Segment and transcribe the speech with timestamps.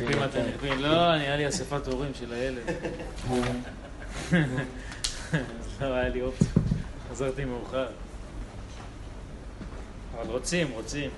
[0.00, 2.62] אם אתם נכווים, לא, נראה לי אספת הורים של הילד.
[5.80, 6.48] לא היה לי אופציה.
[7.10, 7.86] חזרתי מאוחר.
[10.14, 11.10] אבל רוצים, רוצים.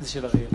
[0.00, 0.48] זה של אריאל.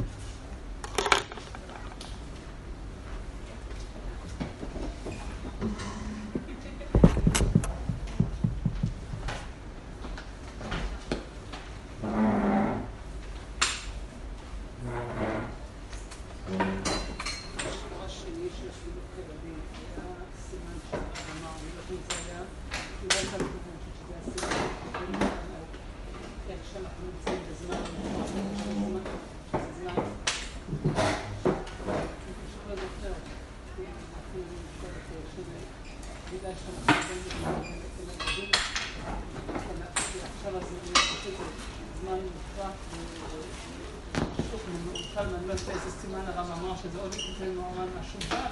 [47.39, 48.49] Жинована Шута,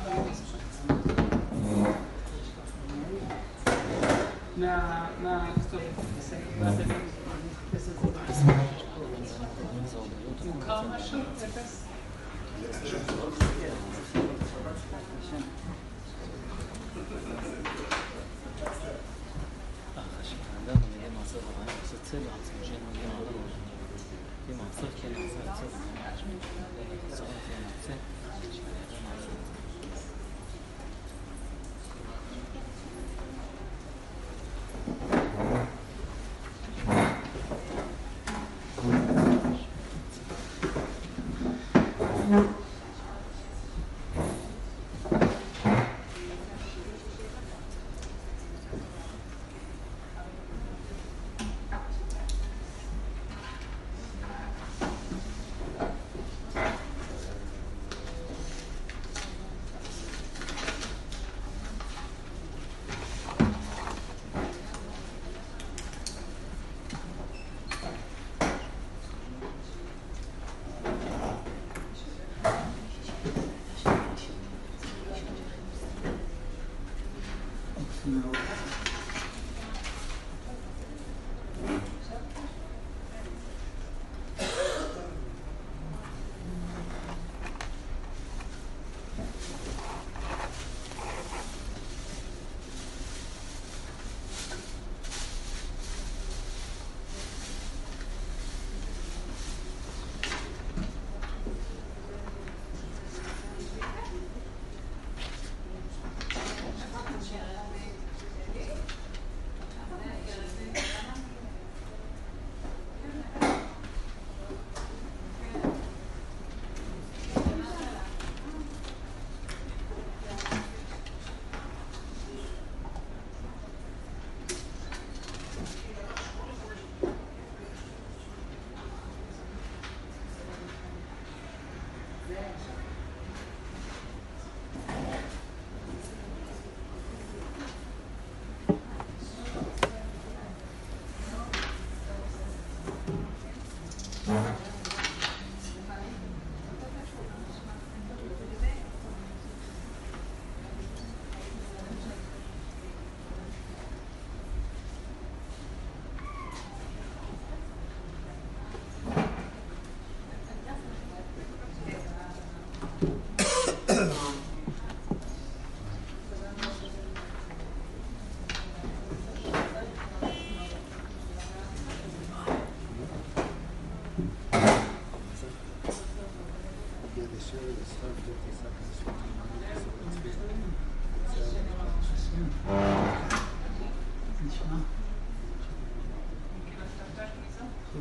[4.58, 5.05] да,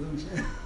[0.01, 0.64] לא,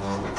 [0.00, 0.35] ああ。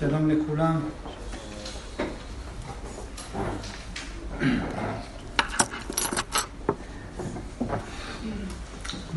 [0.00, 0.80] שלום לכולם.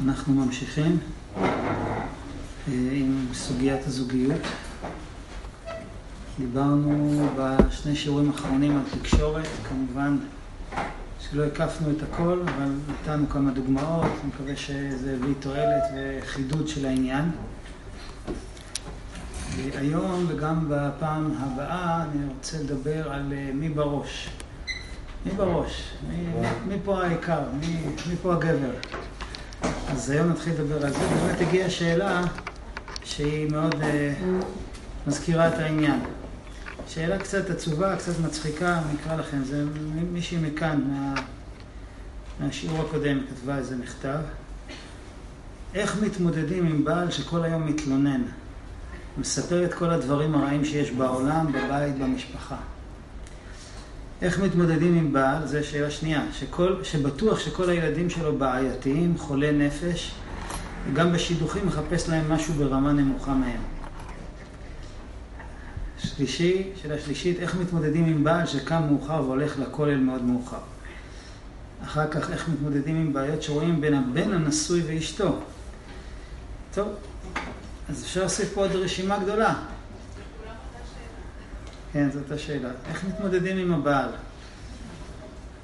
[0.05, 0.97] אנחנו ממשיכים
[1.37, 1.43] אה,
[2.93, 4.41] עם סוגיית הזוגיות.
[6.39, 10.17] דיברנו בשני שיעורים האחרונים על תקשורת, כמובן
[11.19, 16.85] שלא הקפנו את הכל, אבל נתנו כמה דוגמאות, אני מקווה שזה הביא תועלת וחידוד של
[16.85, 17.31] העניין.
[19.79, 24.29] היום וגם בפעם הבאה אני רוצה לדבר על אה, מי בראש.
[25.25, 25.93] מי בראש?
[26.09, 26.25] מי,
[26.67, 27.41] מי פה העיקר?
[27.59, 28.71] מי, מי פה הגבר?
[29.91, 30.99] אז היום נתחיל לדבר על זה.
[30.99, 32.23] באמת הגיעה שאלה
[33.03, 33.85] שהיא מאוד uh,
[35.07, 35.99] מזכירה את העניין.
[36.87, 39.65] שאלה קצת עצובה, קצת מצחיקה, אני אקרא לכם, זה
[40.11, 41.13] מישהי מכאן, מה,
[42.39, 44.19] מהשיעור הקודם, כתבה איזה מכתב.
[45.75, 48.21] איך מתמודדים עם בעל שכל היום מתלונן?
[49.17, 52.57] מספר את כל הדברים הרעים שיש בעולם, בבית, במשפחה.
[54.21, 55.47] איך מתמודדים עם בעל?
[55.47, 56.25] זו שאלה שנייה.
[56.33, 60.11] שכל, שבטוח שכל הילדים שלו בעייתיים, חולי נפש,
[60.87, 63.61] וגם בשידוכים מחפש להם משהו ברמה נמוכה מהם.
[65.97, 70.57] שלישי, שאלה שלישית, איך מתמודדים עם בעל שקם מאוחר והולך לכולל מאוד מאוחר?
[71.83, 75.39] אחר כך, איך מתמודדים עם בעיות שרואים בין הבן הנשוי ואשתו?
[76.73, 76.87] טוב,
[77.89, 79.53] אז אפשר להוסיף פה עוד רשימה גדולה.
[81.93, 82.69] כן, זאת השאלה.
[82.89, 84.09] איך מתמודדים עם הבעל?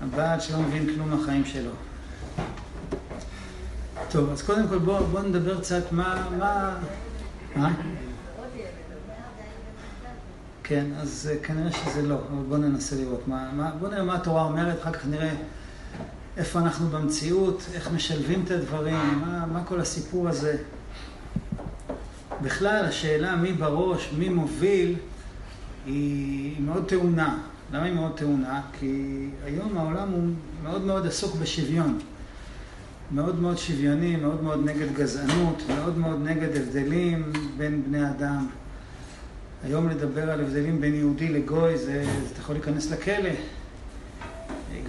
[0.01, 1.71] הבעל שלא מבין כלום מהחיים שלו.
[4.11, 6.29] טוב, אז קודם כל בואו בוא נדבר קצת מה...
[6.39, 6.77] מה...
[7.55, 7.73] מה?
[10.63, 13.23] כן, אז אה, כנראה שזה לא, אבל בואו ננסה לראות.
[13.79, 15.33] בואו נראה מה התורה אומרת, אחר כך נראה
[16.37, 20.57] איפה אנחנו במציאות, איך משלבים את הדברים, מה, מה כל הסיפור הזה.
[22.41, 24.95] בכלל, השאלה מי בראש, מי מוביל,
[25.85, 27.37] היא מאוד טעונה.
[27.73, 28.61] למה היא מאוד טעונה?
[28.79, 30.29] כי היום העולם הוא
[30.63, 31.99] מאוד מאוד עסוק בשוויון.
[33.11, 38.47] מאוד מאוד שוויוני, מאוד מאוד נגד גזענות, מאוד מאוד נגד הבדלים בין בני אדם.
[39.63, 43.29] היום לדבר על הבדלים בין יהודי לגוי, זה, זה אתה יכול להיכנס לכלא.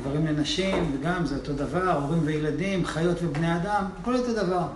[0.00, 4.66] גברים לנשים, וגם זה אותו דבר, הורים וילדים, חיות ובני אדם, הכל אותו דבר.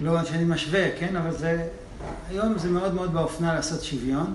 [0.00, 1.16] לא שאני משווה, כן?
[1.16, 1.68] אבל זה...
[2.30, 4.34] היום זה מאוד מאוד באופנה לעשות שוויון,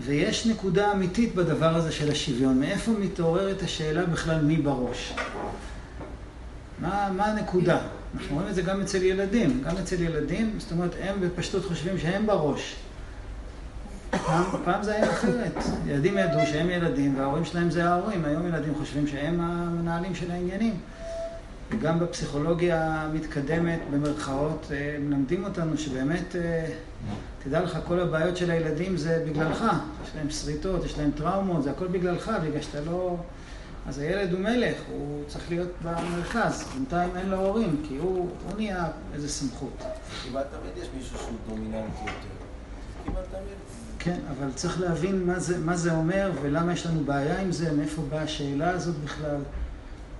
[0.00, 2.60] ויש נקודה אמיתית בדבר הזה של השוויון.
[2.60, 5.14] מאיפה מתעוררת השאלה בכלל מי בראש?
[6.78, 7.78] מה, מה הנקודה?
[8.14, 9.62] אנחנו רואים את זה גם אצל ילדים.
[9.66, 12.76] גם אצל ילדים, זאת אומרת, הם בפשטות חושבים שהם בראש.
[14.10, 15.54] פעם, פעם זה היה אחרת.
[15.86, 18.24] ילדים ידעו שהם ילדים וההורים שלהם זה ההורים.
[18.24, 20.74] היום ילדים חושבים שהם המנהלים של העניינים.
[21.70, 26.66] וגם בפסיכולוגיה המתקדמת, במרכאות, אה, מלמדים אותנו שבאמת, אה,
[27.44, 29.64] תדע לך, כל הבעיות של הילדים זה בגללך.
[30.04, 33.16] יש להם שריטות, יש להם טראומות, זה הכל בגללך, בגלל שאתה לא...
[33.88, 36.64] אז הילד הוא מלך, הוא צריך להיות במרכז.
[36.74, 39.84] בינתיים אין לו הורים, כי הוא, הוא נהיה איזה סמכות.
[40.24, 42.12] כמעט תמיד יש מישהו שהוא דומיננטי יותר.
[43.04, 43.56] כמעט תמיד.
[43.98, 47.72] כן, אבל צריך להבין מה זה, מה זה אומר ולמה יש לנו בעיה עם זה,
[47.72, 49.40] מאיפה באה השאלה הזאת בכלל.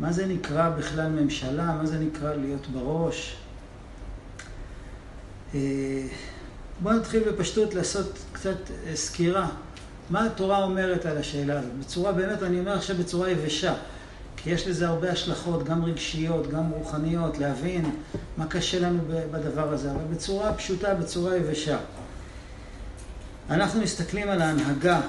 [0.01, 1.73] מה זה נקרא בכלל ממשלה?
[1.73, 3.37] מה זה נקרא להיות בראש?
[5.55, 5.61] אה,
[6.81, 9.49] בואו נתחיל בפשטות לעשות קצת אה, סקירה.
[10.11, 11.73] מה התורה אומרת על השאלה הזאת?
[11.81, 13.75] בצורה, באמת, אני אומר עכשיו בצורה יבשה.
[14.37, 17.91] כי יש לזה הרבה השלכות, גם רגשיות, גם רוחניות, להבין
[18.37, 18.99] מה קשה לנו
[19.31, 21.79] בדבר הזה, אבל בצורה פשוטה, בצורה יבשה.
[23.51, 25.01] אנחנו מסתכלים על ההנהגה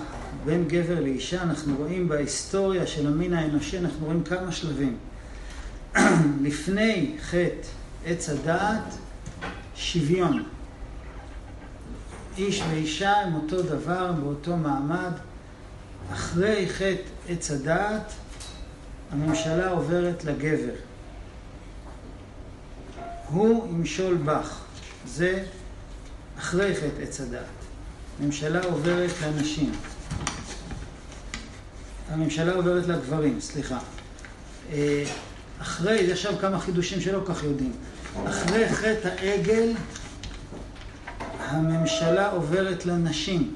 [0.46, 4.98] בין גבר לאישה, אנחנו רואים בהיסטוריה של המין האנושי, אנחנו רואים כמה שלבים.
[6.41, 7.67] לפני חטא
[8.06, 8.98] עץ הדעת,
[9.75, 10.44] שוויון.
[12.38, 15.12] איש ואישה הם אותו דבר, באותו מעמד.
[16.13, 18.13] אחרי חטא עץ הדעת,
[19.12, 20.74] הממשלה עוברת לגבר.
[23.29, 24.63] הוא ימשול בך.
[25.06, 25.44] זה
[26.38, 27.46] אחרי חטא עץ הדעת.
[28.20, 29.72] ממשלה עוברת לנשים.
[32.12, 33.80] הממשלה עוברת לגברים, סליחה.
[34.72, 35.04] אה,
[35.62, 37.74] אחרי, יש שם כמה חידושים שלא כל כך יודעים.
[38.26, 39.74] אחרי חטא העגל,
[41.40, 43.54] הממשלה עוברת לנשים.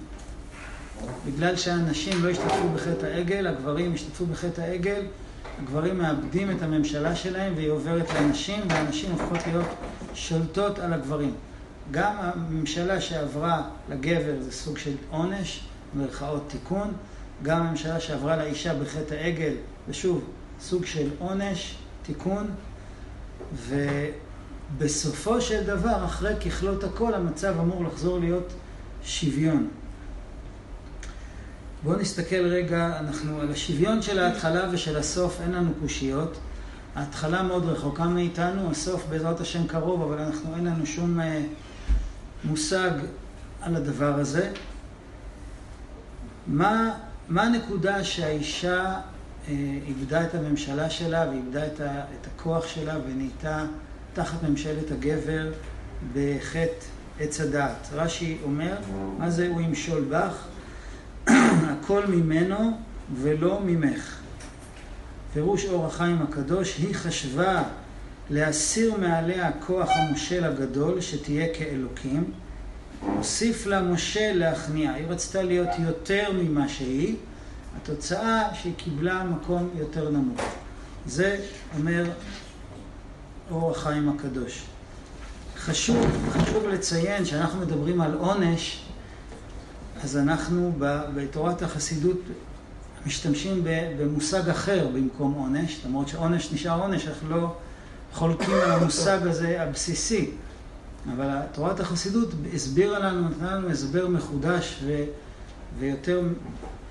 [1.26, 5.06] בגלל שהנשים לא השתתפו בחטא העגל, הגברים השתתפו בחטא העגל,
[5.62, 9.68] הגברים מאבדים את הממשלה שלהם והיא עוברת לנשים, והנשים הופכות להיות
[10.14, 11.34] שולטות על הגברים.
[11.92, 15.64] גם הממשלה שעברה לגבר זה סוג של עונש,
[15.96, 16.94] במרכאות תיקון.
[17.44, 19.54] גם הממשלה שעברה לאישה בחטא העגל,
[19.90, 20.24] ושוב,
[20.62, 22.48] סוג של עונש, תיקון,
[24.78, 28.54] ובסופו של דבר, אחרי ככלות הכל, המצב אמור לחזור להיות
[29.04, 29.68] שוויון.
[31.84, 36.38] בואו נסתכל רגע, אנחנו על השוויון של ההתחלה ושל הסוף, אין לנו קושיות.
[36.96, 41.42] ההתחלה מאוד רחוקה מאיתנו, הסוף בעזרת השם קרוב, אבל אנחנו אין לנו שום אה,
[42.44, 42.92] מושג
[43.62, 44.52] על הדבר הזה.
[46.48, 46.94] מה,
[47.32, 49.00] מה הנקודה שהאישה
[49.48, 49.54] אה,
[49.88, 53.66] איבדה את הממשלה שלה ואיבדה את, ה, את הכוח שלה ונהייתה
[54.14, 55.52] תחת ממשלת הגבר
[56.14, 56.86] בחטא
[57.20, 57.90] עץ הדעת?
[57.94, 58.76] רש"י אומר,
[59.18, 60.48] מה זה הוא ימשול בך?
[61.72, 62.78] הכל ממנו
[63.14, 64.18] ולא ממך.
[65.34, 67.64] פירוש אור החיים הקדוש, היא חשבה
[68.30, 72.32] להסיר מעליה כוח המושל הגדול, שתהיה כאלוקים.
[73.02, 74.94] הוסיף לה משה להכניע.
[74.94, 77.16] היא רצתה להיות יותר ממה שהיא,
[77.78, 80.42] התוצאה שהיא קיבלה מקום יותר נמוך.
[81.08, 81.40] זה
[81.78, 82.06] אומר
[83.52, 84.64] אור החיים הקדוש.
[85.58, 88.86] חשוב, חשוב לציין שאנחנו מדברים על עונש,
[90.04, 90.74] אז אנחנו
[91.16, 92.20] בתורת החסידות
[93.06, 93.64] משתמשים
[94.00, 97.56] במושג אחר במקום עונש, למרות שעונש נשאר עונש, אנחנו לא
[98.14, 100.32] חולקים על המושג הזה הבסיסי.
[101.14, 105.04] אבל תורת החסידות הסבירה לנו, נתנה לנו הסבר מחודש ו,
[105.80, 106.22] ויותר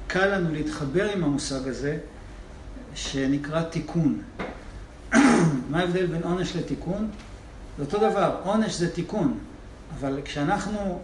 [0.06, 1.98] קל לנו להתחבר עם המושג הזה,
[2.94, 4.22] שנקרא תיקון.
[5.70, 7.10] מה ההבדל בין עונש לתיקון?
[7.78, 9.38] זה אותו דבר, עונש זה תיקון,
[9.98, 11.00] אבל כשאנחנו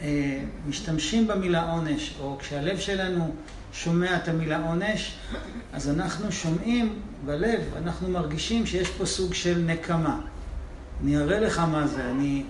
[0.00, 3.34] אה, משתמשים במילה עונש, או כשהלב שלנו
[3.72, 5.16] שומע את המילה עונש,
[5.72, 10.20] אז אנחנו שומעים בלב, אנחנו מרגישים שיש פה סוג של נקמה.
[11.02, 12.44] אני אראה לך מה זה, אני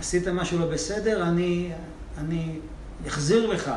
[0.00, 1.72] עשית משהו לא בסדר, אני,
[2.18, 2.58] אני
[3.06, 3.70] אחזיר לך.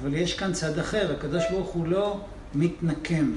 [0.00, 2.20] אבל יש כאן צד אחר, הקדוש ברוך הוא לא
[2.54, 3.32] מתנקם.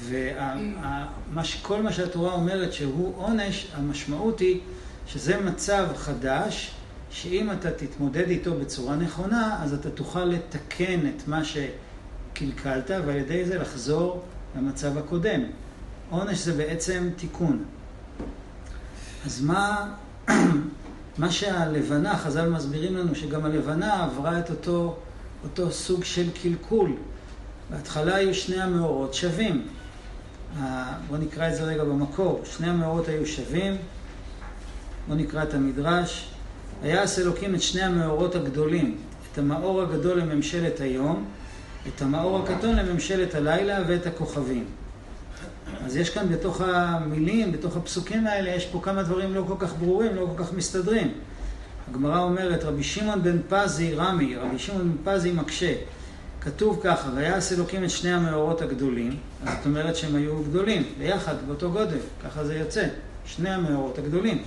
[0.00, 4.60] וכל מה שהתורה אומרת שהוא עונש, המשמעות היא
[5.06, 6.74] שזה מצב חדש,
[7.10, 13.44] שאם אתה תתמודד איתו בצורה נכונה, אז אתה תוכל לתקן את מה שקלקלת, ועל ידי
[13.44, 14.22] זה לחזור
[14.56, 15.40] למצב הקודם.
[16.10, 17.64] עונש זה בעצם תיקון.
[19.24, 19.90] אז מה,
[21.18, 24.96] מה שהלבנה, חז"ל מסבירים לנו שגם הלבנה עברה את אותו,
[25.44, 26.92] אותו סוג של קלקול.
[27.70, 29.66] בהתחלה היו שני המאורות שווים.
[31.08, 32.42] בואו נקרא את זה רגע במקור.
[32.44, 33.76] שני המאורות היו שווים.
[35.06, 36.30] בואו נקרא את המדרש.
[36.82, 38.98] ויעש אלוקים את שני המאורות הגדולים,
[39.32, 41.24] את המאור הגדול לממשלת היום,
[41.88, 44.64] את המאור הקטון לממשלת הלילה ואת הכוכבים.
[45.84, 49.74] אז יש כאן בתוך המילים, בתוך הפסוקים האלה, יש פה כמה דברים לא כל כך
[49.74, 51.12] ברורים, לא כל כך מסתדרים.
[51.90, 55.74] הגמרא אומרת, רבי שמעון בן פזי רמי, רבי שמעון בן פזי מקשה.
[56.40, 61.70] כתוב ככה, ויעש אלוקים את שני המאורות הגדולים, זאת אומרת שהם היו גדולים, ביחד, באותו
[61.70, 62.86] גודל, ככה זה יוצא,
[63.26, 64.42] שני המאורות הגדולים.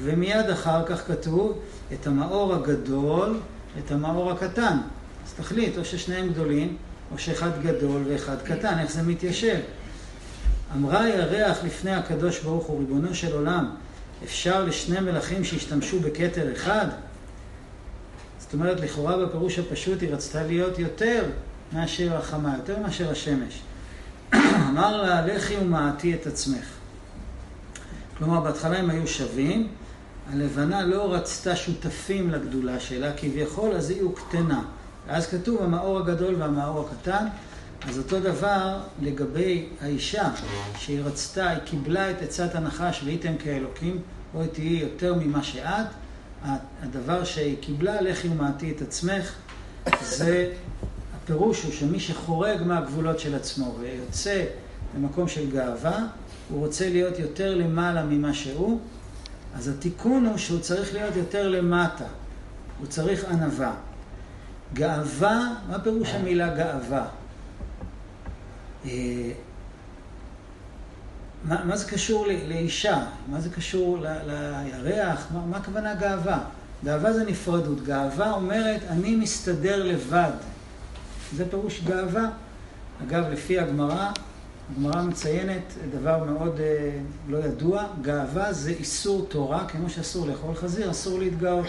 [0.00, 1.58] ומיד אחר כך כתוב
[1.92, 3.40] את המאור הגדול,
[3.78, 4.78] את המאור הקטן.
[5.26, 6.76] אז תחליט, או ששניהם גדולים,
[7.12, 9.58] או שאחד גדול ואחד קטן, איך זה מתיישב?
[10.76, 13.70] אמרה ירח לפני הקדוש ברוך הוא, ריבונו של עולם,
[14.24, 16.86] אפשר לשני מלכים שהשתמשו בכתר אחד?
[18.38, 21.24] זאת אומרת, לכאורה בפירוש הפשוט היא רצתה להיות יותר
[21.72, 23.62] מאשר החמה, יותר מאשר השמש.
[24.70, 26.66] אמר לה, לכי ומעטי את עצמך.
[28.18, 29.68] כלומר, בהתחלה הם היו שווים,
[30.32, 34.62] הלבנה לא רצתה שותפים לגדולה שלה, כביכול, אז היא הוקטנה.
[35.08, 37.26] ואז כתוב המאור הגדול והמאור הקטן.
[37.82, 40.30] אז אותו דבר לגבי האישה,
[40.78, 44.00] שהיא רצתה, היא קיבלה את עצת הנחש והייתם כאלוקים,
[44.32, 45.86] בואי תהיי יותר ממה שאת.
[46.82, 49.34] הדבר שהיא קיבלה, לכי ומעטי את עצמך,
[50.02, 50.52] זה
[51.16, 54.44] הפירוש הוא שמי שחורג מהגבולות של עצמו ויוצא
[54.96, 56.06] למקום של גאווה,
[56.48, 58.80] הוא רוצה להיות יותר למעלה ממה שהוא,
[59.54, 62.04] אז התיקון הוא שהוא צריך להיות יותר למטה,
[62.78, 63.74] הוא צריך ענווה.
[64.74, 67.08] גאווה, מה פירוש המילה גאווה?
[68.84, 68.90] אה,
[71.44, 73.04] מה, מה זה קשור לאישה?
[73.28, 75.26] מה זה קשור לירח?
[75.34, 76.38] מה, מה הכוונה גאווה?
[76.84, 77.84] גאווה זה נפרדות.
[77.84, 80.32] גאווה אומרת, אני מסתדר לבד.
[81.36, 82.30] זה פירוש גאווה.
[83.02, 84.10] אגב, לפי הגמרא,
[84.72, 90.90] הגמרא מציינת דבר מאוד אה, לא ידוע, גאווה זה איסור תורה, כמו שאסור לאכול חזיר,
[90.90, 91.66] אסור להתגאות.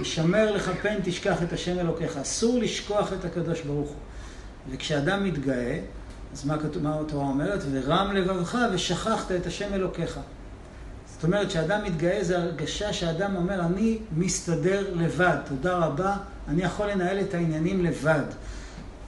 [0.00, 3.96] ישמר לך פן תשכח את השם אלוקיך, אסור לשכוח את הקדוש ברוך הוא.
[4.70, 5.80] וכשאדם מתגאה,
[6.32, 7.60] אז מה, כתוב, מה התורה אומרת?
[7.70, 10.20] ורם לבבך ושכחת את השם אלוקיך.
[11.06, 16.16] זאת אומרת, כשאדם מתגאה זה הרגשה שאדם אומר, אני מסתדר לבד, תודה רבה,
[16.48, 18.24] אני יכול לנהל את העניינים לבד.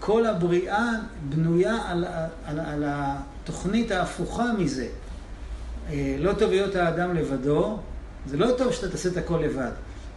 [0.00, 0.89] כל הבריאה
[1.29, 2.05] בנויה על,
[2.45, 4.89] על, על התוכנית ההפוכה מזה.
[5.91, 7.79] אה, לא טוב להיות האדם לבדו,
[8.27, 9.71] זה לא טוב שאתה תעשה את הכל לבד.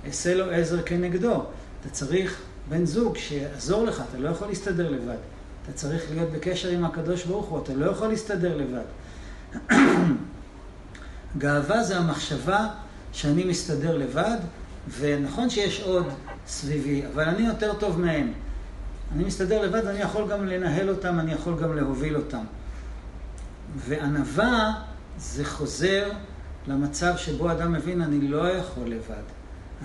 [0.05, 1.43] אעשה לו עזר כנגדו.
[1.81, 5.17] אתה צריך בן זוג שיעזור לך, אתה לא יכול להסתדר לבד.
[5.63, 8.86] אתה צריך להיות בקשר עם הקדוש ברוך הוא, אתה לא יכול להסתדר לבד.
[11.38, 12.67] גאווה זה המחשבה
[13.13, 14.38] שאני מסתדר לבד,
[15.00, 16.08] ונכון שיש עוד
[16.48, 18.34] סביבי, אבל אני יותר טוב מהם.
[19.15, 22.43] אני מסתדר לבד, אני יכול גם לנהל אותם, אני יכול גם להוביל אותם.
[23.75, 24.74] וענווה
[25.17, 26.12] זה חוזר
[26.67, 29.24] למצב שבו אדם מבין, אני לא יכול לבד.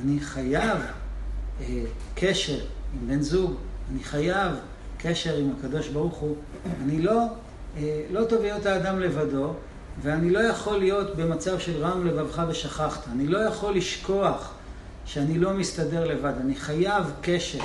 [0.02, 0.78] אני חייב
[1.60, 1.82] אה,
[2.14, 2.58] קשר
[2.94, 3.54] עם בן זוג,
[3.92, 4.52] אני חייב
[4.98, 6.36] קשר עם הקדוש ברוך הוא.
[6.82, 7.22] אני לא,
[7.76, 9.52] אה, לא טוב להיות האדם לבדו,
[10.02, 13.08] ואני לא יכול להיות במצב של רם לבבך ושכחת.
[13.12, 14.54] אני לא יכול לשכוח
[15.06, 16.32] שאני לא מסתדר לבד.
[16.40, 17.58] אני חייב קשר,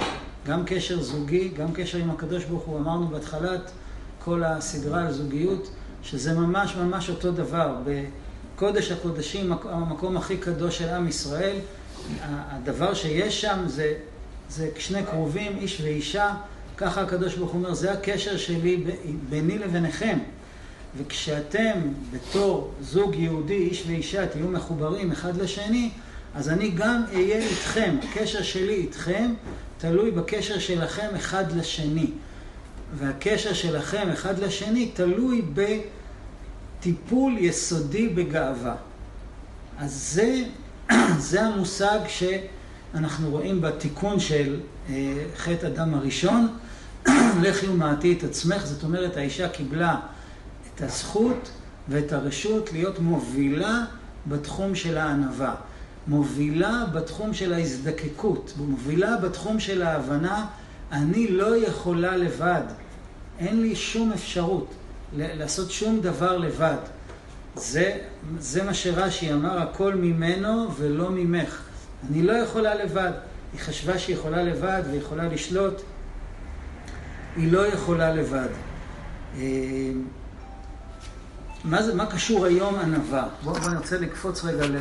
[0.47, 2.79] גם קשר זוגי, גם קשר עם הקדוש ברוך הוא.
[2.79, 3.71] אמרנו בהתחלת
[4.23, 5.69] כל הסדרה על זוגיות,
[6.03, 7.75] שזה ממש ממש אותו דבר.
[7.85, 11.57] בקודש הקודשים, המקום הכי קדוש של עם ישראל,
[12.23, 13.93] הדבר שיש שם זה,
[14.49, 16.33] זה שני קרובים, איש ואישה.
[16.77, 18.83] ככה הקדוש ברוך הוא אומר, זה הקשר שלי
[19.29, 20.19] ביני לביניכם.
[20.97, 21.79] וכשאתם
[22.11, 25.89] בתור זוג יהודי, איש ואישה, תהיו מחוברים אחד לשני,
[26.35, 27.95] אז אני גם אהיה איתכם.
[28.09, 29.33] הקשר שלי איתכם
[29.77, 32.07] תלוי בקשר שלכם אחד לשני.
[32.95, 35.41] והקשר שלכם אחד לשני תלוי
[36.79, 38.75] בטיפול יסודי בגאווה.
[39.79, 40.43] אז זה,
[41.29, 46.47] זה המושג שאנחנו רואים בתיקון של אה, חטא אדם הראשון.
[47.43, 49.99] לכי ומעטי את עצמך, זאת אומרת האישה קיבלה
[50.75, 51.51] את הזכות
[51.89, 53.85] ואת הרשות להיות מובילה
[54.27, 55.55] בתחום של הענווה,
[56.07, 60.45] מובילה בתחום של ההזדקקות, מובילה בתחום של ההבנה,
[60.91, 62.63] אני לא יכולה לבד,
[63.39, 64.73] אין לי שום אפשרות
[65.15, 66.77] לעשות שום דבר לבד.
[67.55, 67.97] זה,
[68.39, 71.61] זה מה שרש"י אמר, הכל ממנו ולא ממך.
[72.09, 73.11] אני לא יכולה לבד.
[73.53, 75.81] היא חשבה שהיא יכולה לבד ויכולה לשלוט.
[77.35, 78.47] היא לא יכולה לבד.
[79.37, 79.91] אה,
[81.63, 83.27] מה, זה, מה קשור היום ענווה?
[83.43, 84.77] בואו בוא נרצה לקפוץ רגע ל...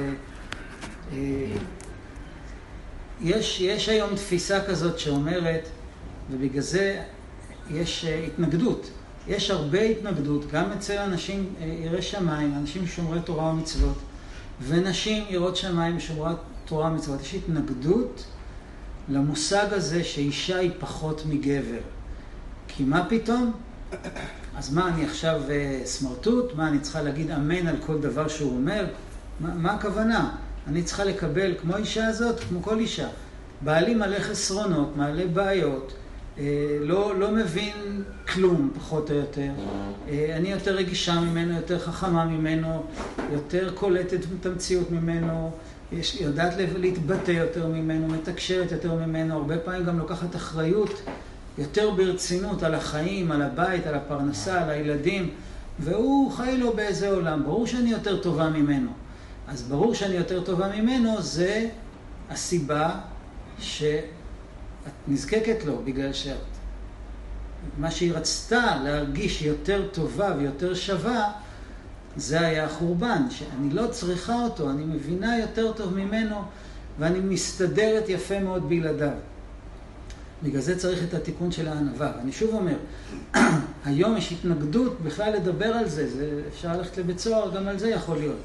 [1.13, 1.19] אה,
[3.21, 5.69] יש, יש היום תפיסה כזאת שאומרת,
[6.31, 7.03] ובגלל זה
[7.71, 8.91] יש אה, התנגדות.
[9.29, 13.99] יש הרבה התנגדות, גם אצל אנשים יראי שמיים, אנשים שומרי תורה ומצוות,
[14.63, 17.21] ונשים יראות שמיים ושומרות תורה ומצוות.
[17.21, 18.25] יש התנגדות
[19.09, 21.81] למושג הזה שאישה היא פחות מגבר.
[22.77, 23.53] כי מה פתאום?
[24.57, 26.55] אז מה, אני עכשיו uh, סמרטוט?
[26.55, 28.87] מה, אני צריכה להגיד אמן על כל דבר שהוא אומר?
[29.41, 30.31] מה, מה הכוונה?
[30.67, 33.09] אני צריכה לקבל, כמו האישה הזאת, כמו כל אישה.
[33.61, 35.93] בעלי מלא חסרונות, מלא בעיות,
[36.39, 36.45] אה,
[36.81, 39.51] לא, לא מבין כלום, פחות או יותר.
[40.09, 42.83] אה, אני יותר רגישה ממנו, יותר חכמה ממנו,
[43.33, 45.51] יותר קולטת את המציאות ממנו,
[45.93, 51.03] יש, יודעת להתבטא יותר ממנו, מתקשרת יותר ממנו, הרבה פעמים גם לוקחת אחריות
[51.59, 55.31] יותר ברצינות על החיים, על הבית, על הפרנסה, על הילדים,
[55.79, 57.45] והוא חי לו באיזה עולם.
[57.45, 58.91] ברור שאני יותר טובה ממנו.
[59.49, 61.69] אז ברור שאני יותר טובה ממנו, זה
[62.31, 62.91] הסיבה
[63.59, 64.03] שאת
[65.09, 66.37] נזקקת לו, בגלל שאת...
[67.79, 71.33] מה שהיא רצתה להרגיש יותר טובה ויותר שווה,
[72.17, 76.43] זה היה החורבן, שאני לא צריכה אותו, אני מבינה יותר טוב ממנו
[76.99, 79.13] ואני מסתדרת יפה מאוד בלעדיו.
[80.43, 82.13] בגלל זה צריך את התיקון של הענווה.
[82.19, 82.77] ואני שוב אומר,
[83.85, 87.91] היום יש התנגדות בכלל לדבר על זה, זה אפשר ללכת לבית סוהר, גם על זה
[87.91, 88.39] יכול להיות.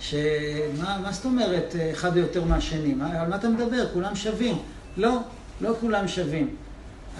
[0.00, 2.94] שמה מה זאת אומרת אחד או יותר מהשני?
[2.94, 3.88] מה, על מה אתה מדבר?
[3.92, 4.58] כולם שווים.
[4.96, 5.18] לא,
[5.60, 6.56] לא כולם שווים.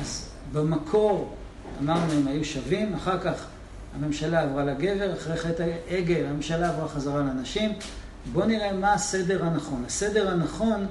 [0.01, 1.35] אז במקור
[1.83, 3.47] אמרנו הם היו שווים, אחר כך
[3.95, 7.73] הממשלה עברה לגבר, אחרי חטא העגל הממשלה עברה חזרה לנשים.
[8.33, 9.85] בואו נראה מה הסדר הנכון.
[9.87, 10.87] הסדר הנכון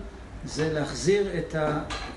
[0.47, 1.55] זה להחזיר את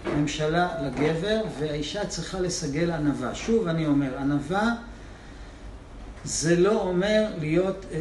[0.05, 3.35] הממשלה לגבר, והאישה צריכה לסגל ענווה.
[3.35, 4.75] שוב אני אומר, ענווה
[6.25, 7.99] זה לא אומר להיות אה,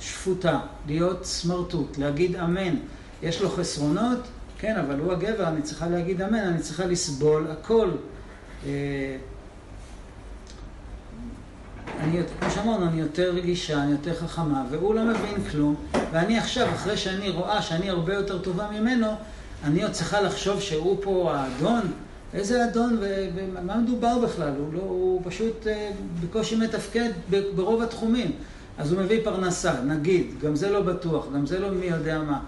[0.00, 2.76] שפוטה, להיות סמרטוט, להגיד אמן.
[3.22, 4.18] יש לו חסרונות,
[4.58, 7.90] כן, אבל הוא הגבר, אני צריכה להגיד אמן, אני צריכה לסבול הכל.
[8.66, 8.70] אה,
[11.98, 15.74] אני, כמו שאמרנו, אני יותר רגישה, אני יותר חכמה, והוא לא מבין כלום,
[16.12, 19.06] ואני עכשיו, אחרי שאני רואה שאני הרבה יותר טובה ממנו,
[19.64, 21.80] אני עוד צריכה לחשוב שהוא פה האדון?
[22.34, 22.98] איזה אדון
[23.34, 24.52] ומה מדובר בכלל?
[24.58, 25.90] הוא, לא, הוא פשוט אה,
[26.22, 27.10] בקושי מתפקד
[27.54, 28.32] ברוב התחומים.
[28.78, 32.40] אז הוא מביא פרנסה, נגיד, גם זה לא בטוח, גם זה לא מי יודע מה.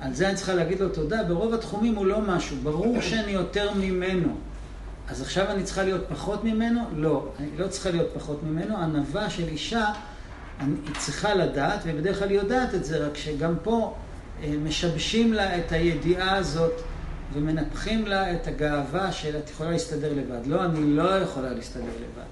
[0.00, 3.70] על זה אני צריכה להגיד לו תודה, ברוב התחומים הוא לא משהו, ברור שאני יותר
[3.74, 4.34] ממנו.
[5.08, 6.80] אז עכשיו אני צריכה להיות פחות ממנו?
[6.96, 8.76] לא, אני לא צריכה להיות פחות ממנו.
[8.76, 9.92] ענווה של אישה,
[10.60, 13.94] אני, היא צריכה לדעת, ובדרך כלל היא יודעת את זה, רק שגם פה
[14.42, 16.72] אה, משבשים לה את הידיעה הזאת
[17.32, 20.46] ומנפחים לה את הגאווה של את יכולה להסתדר לבד.
[20.46, 22.26] לא, אני לא יכולה להסתדר לבד.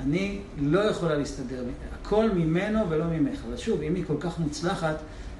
[0.00, 1.64] אני לא יכולה להסתדר,
[2.02, 3.38] הכל ממנו ולא ממך.
[3.48, 4.96] אבל שוב, אם היא כל כך מוצלחת,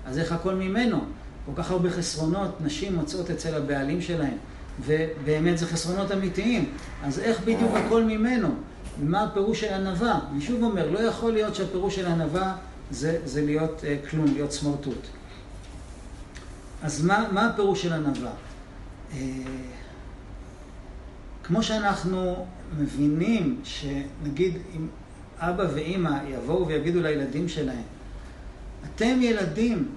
[0.06, 1.00] אז איך הכל ממנו?
[1.46, 4.36] כל כך הרבה חסרונות נשים מוצאות אצל הבעלים שלהם,
[4.80, 6.70] ובאמת זה חסרונות אמיתיים.
[7.02, 8.48] אז איך בדיוק הכל ממנו?
[9.02, 10.20] מה הפירוש של ענווה?
[10.32, 12.56] אני שוב אומר, לא יכול להיות שהפירוש של ענווה
[12.90, 15.06] זה, זה להיות uh, כלום, להיות סמרטוט.
[16.82, 18.30] אז מה, מה הפירוש של ענווה?
[19.10, 19.14] Uh,
[21.44, 22.46] כמו שאנחנו
[22.78, 24.86] מבינים שנגיד אם
[25.38, 27.82] אבא ואימא יבואו ויגידו לילדים שלהם,
[28.84, 29.88] אתם ילדים,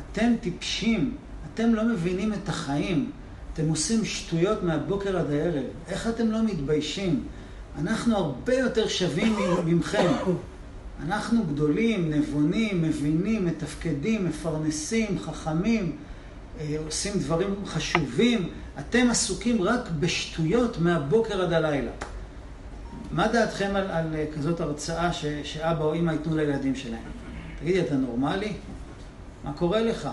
[0.00, 1.16] אתם טיפשים,
[1.54, 3.10] אתם לא מבינים את החיים,
[3.56, 7.24] אתם עושים שטויות מהבוקר עד הערב, איך אתם לא מתביישים?
[7.78, 10.12] אנחנו הרבה יותר שווים ממכם.
[11.06, 15.96] אנחנו גדולים, נבונים, מבינים, מתפקדים, מפרנסים, חכמים,
[16.60, 18.48] אה, עושים דברים חשובים.
[18.78, 21.92] אתם עסוקים רק בשטויות מהבוקר עד הלילה.
[23.12, 27.02] מה דעתכם על, על אה, כזאת הרצאה ש, שאבא או אמא ייתנו לילדים שלהם?
[27.60, 28.52] תגידי, אתה נורמלי?
[29.44, 30.08] מה קורה לך?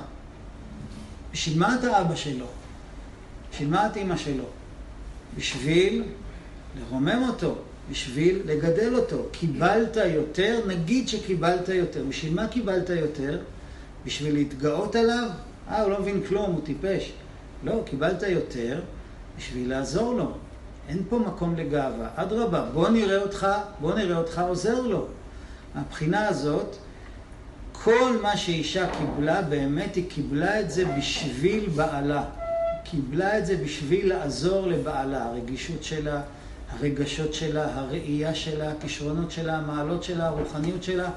[1.32, 2.63] בשביל מה אתה אבא שלו?
[3.54, 4.44] בשביל מה את אימא שלו?
[5.38, 6.04] בשביל
[6.80, 7.56] לרומם אותו,
[7.92, 9.18] בשביל לגדל אותו.
[9.32, 12.04] קיבלת יותר, נגיד שקיבלת יותר.
[12.10, 13.40] בשביל מה קיבלת יותר?
[14.06, 15.30] בשביל להתגאות עליו?
[15.70, 17.12] אה, הוא לא מבין כלום, הוא טיפש.
[17.64, 18.82] לא, קיבלת יותר
[19.38, 20.32] בשביל לעזור לו.
[20.90, 22.10] אין פה מקום לגאווה.
[22.16, 23.48] אדרבה, בוא נראה אותך,
[23.82, 25.08] בוא נראה אותך עוזר לו.
[25.76, 26.76] מהבחינה הזאת,
[27.72, 32.24] כל מה שאישה קיבלה, באמת היא קיבלה את זה בשביל בעלה.
[32.84, 36.22] קיבלה את זה בשביל לעזור לבעלה, הרגישות שלה,
[36.70, 41.10] הרגשות שלה, הראייה שלה, הכישרונות שלה, המעלות שלה, הרוחניות שלה.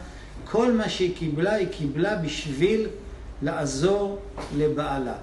[0.45, 2.87] כל מה שהיא קיבלה, היא קיבלה בשביל
[3.43, 4.19] לעזור
[4.57, 5.15] לבעלה.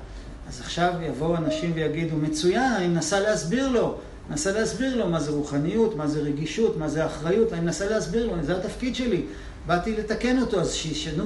[0.47, 3.97] אז עכשיו יבואו אנשים ויגידו, מצוין, אני מנסה להסביר לו.
[4.29, 8.27] מנסה להסביר לו מה זה רוחניות, מה זה רגישות, מה זה אחריות, אני מנסה להסביר
[8.27, 9.21] לו, זה התפקיד שלי.
[9.65, 11.23] באתי לתקן אותו, אז שישנו,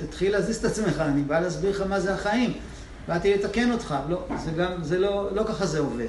[0.00, 2.52] תתחיל להזיז את עצמך, אני בא להסביר לך מה זה החיים.
[3.08, 3.94] באתי לתקן אותך.
[4.08, 6.08] לא, זה גם, זה לא, לא ככה זה עובד.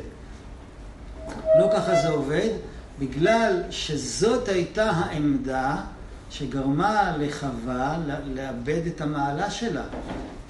[1.59, 2.49] לא ככה זה עובד,
[2.99, 5.75] בגלל שזאת הייתה העמדה
[6.29, 9.83] שגרמה לחווה לאבד את המעלה שלה.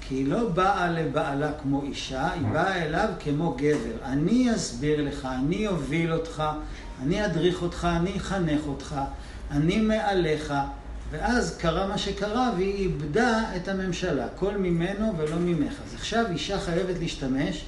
[0.00, 4.04] כי היא לא באה לבעלה כמו אישה, היא באה אליו כמו גבר.
[4.04, 6.42] אני אסביר לך, אני אוביל אותך,
[7.02, 8.96] אני אדריך אותך, אני אחנך אותך,
[9.50, 10.54] אני מעליך.
[11.12, 15.72] ואז קרה מה שקרה והיא איבדה את הממשלה, כל ממנו ולא ממך.
[15.86, 17.64] אז עכשיו אישה חייבת להשתמש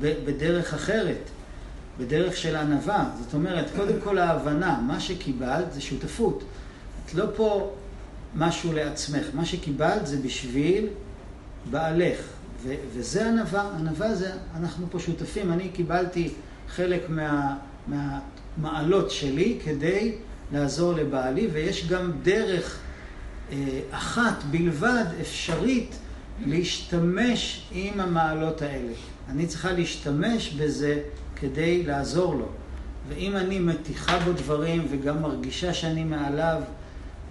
[0.00, 1.30] בדרך אחרת,
[1.98, 3.10] בדרך של ענווה.
[3.20, 6.44] זאת אומרת, קודם כל ההבנה, מה שקיבלת זה שותפות.
[7.06, 7.74] את לא פה
[8.34, 10.86] משהו לעצמך, מה שקיבלת זה בשביל
[11.70, 12.18] בעלך,
[12.62, 16.32] ו- וזה ענווה, ענווה זה, אנחנו פה שותפים, אני קיבלתי
[16.68, 20.14] חלק מה, מהמעלות שלי כדי
[20.52, 22.78] לעזור לבעלי, ויש גם דרך
[23.52, 25.96] אה, אחת בלבד אפשרית
[26.46, 28.92] להשתמש עם המעלות האלה.
[29.28, 31.00] אני צריכה להשתמש בזה
[31.36, 32.48] כדי לעזור לו.
[33.08, 36.62] ואם אני מתיחה בו דברים וגם מרגישה שאני מעליו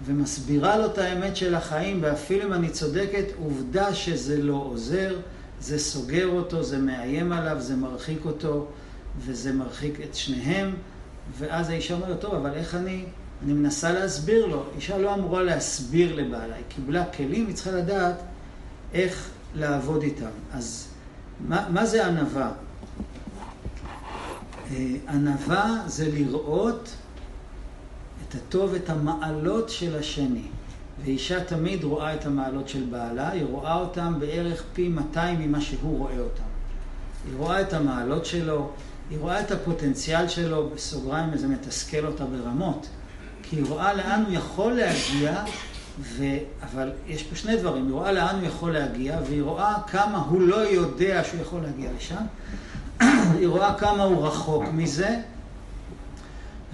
[0.04, 5.16] ומסבירה לו את האמת של החיים, ואפילו אם אני צודקת, עובדה שזה לא עוזר,
[5.60, 8.66] זה סוגר אותו, זה מאיים עליו, זה מרחיק אותו,
[9.18, 10.74] וזה מרחיק את שניהם,
[11.38, 13.04] ואז האישה אומרת, טוב, אבל איך אני,
[13.44, 14.64] אני מנסה להסביר לו.
[14.76, 18.16] אישה לא אמורה להסביר לבעלה, היא קיבלה כלים, היא צריכה לדעת
[18.94, 20.30] איך לעבוד איתם.
[20.52, 20.88] אז
[21.48, 22.50] מה, מה זה ענווה?
[24.70, 26.88] אה, ענווה זה לראות
[28.28, 30.48] את הטוב, את המעלות של השני.
[31.04, 35.98] ואישה תמיד רואה את המעלות של בעלה, היא רואה אותם בערך פי 200 ממה שהוא
[35.98, 36.42] רואה אותם.
[37.26, 38.70] היא רואה את המעלות שלו,
[39.10, 42.86] היא רואה את הפוטנציאל שלו, בסוגריים זה מתסכל אותה ברמות,
[43.42, 45.44] כי היא רואה לאן הוא יכול להגיע,
[46.00, 46.24] ו...
[46.62, 50.40] אבל יש פה שני דברים, היא רואה לאן הוא יכול להגיע, והיא רואה כמה הוא
[50.40, 52.24] לא יודע שהוא יכול להגיע לשם,
[53.38, 55.20] היא רואה כמה הוא רחוק מזה,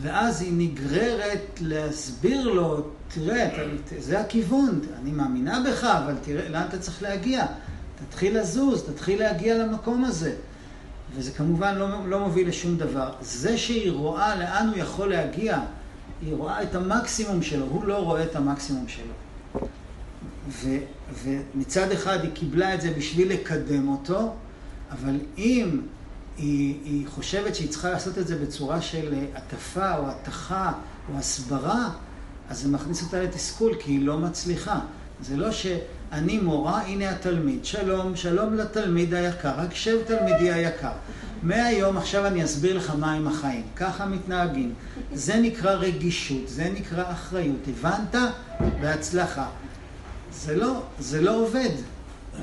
[0.03, 3.51] ואז היא נגררת להסביר לו, תראה,
[3.99, 7.47] זה הכיוון, אני מאמינה בך, אבל תראה לאן אתה צריך להגיע.
[8.09, 10.35] תתחיל לזוז, תתחיל להגיע למקום הזה.
[11.17, 13.13] וזה כמובן לא, לא מוביל לשום דבר.
[13.21, 15.61] זה שהיא רואה לאן הוא יכול להגיע,
[16.23, 19.13] היא רואה את המקסימום שלו, הוא לא רואה את המקסימום שלו.
[20.49, 20.69] ו,
[21.25, 24.35] ומצד אחד היא קיבלה את זה בשביל לקדם אותו,
[24.91, 25.81] אבל אם
[26.37, 30.73] היא, היא חושבת שהיא צריכה לעשות את זה בצורה של הטפה או התכה
[31.13, 31.91] או הסברה,
[32.49, 34.81] אז זה מכניס אותה לתסכול, כי היא לא מצליחה.
[35.21, 35.51] זה לא
[36.15, 37.65] שאני מורה, הנה התלמיד.
[37.65, 40.93] שלום, שלום לתלמיד היקר, רק שב תלמידי היקר.
[41.43, 43.63] מהיום עכשיו אני אסביר לך מה עם החיים.
[43.77, 44.75] ככה מתנהגים.
[45.15, 47.59] זה נקרא רגישות, זה נקרא אחריות.
[47.69, 48.15] הבנת?
[48.81, 49.47] בהצלחה.
[50.33, 51.71] זה לא, זה לא עובד.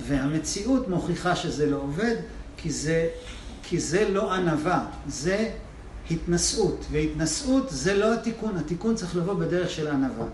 [0.08, 2.16] והמציאות מוכיחה שזה לא עובד,
[2.58, 3.08] כי זה,
[3.64, 5.50] כי זה לא ענווה, זה
[6.12, 6.86] התנשאות.
[6.92, 10.26] והתנשאות זה לא התיקון, התיקון צריך לבוא בדרך של ענווה.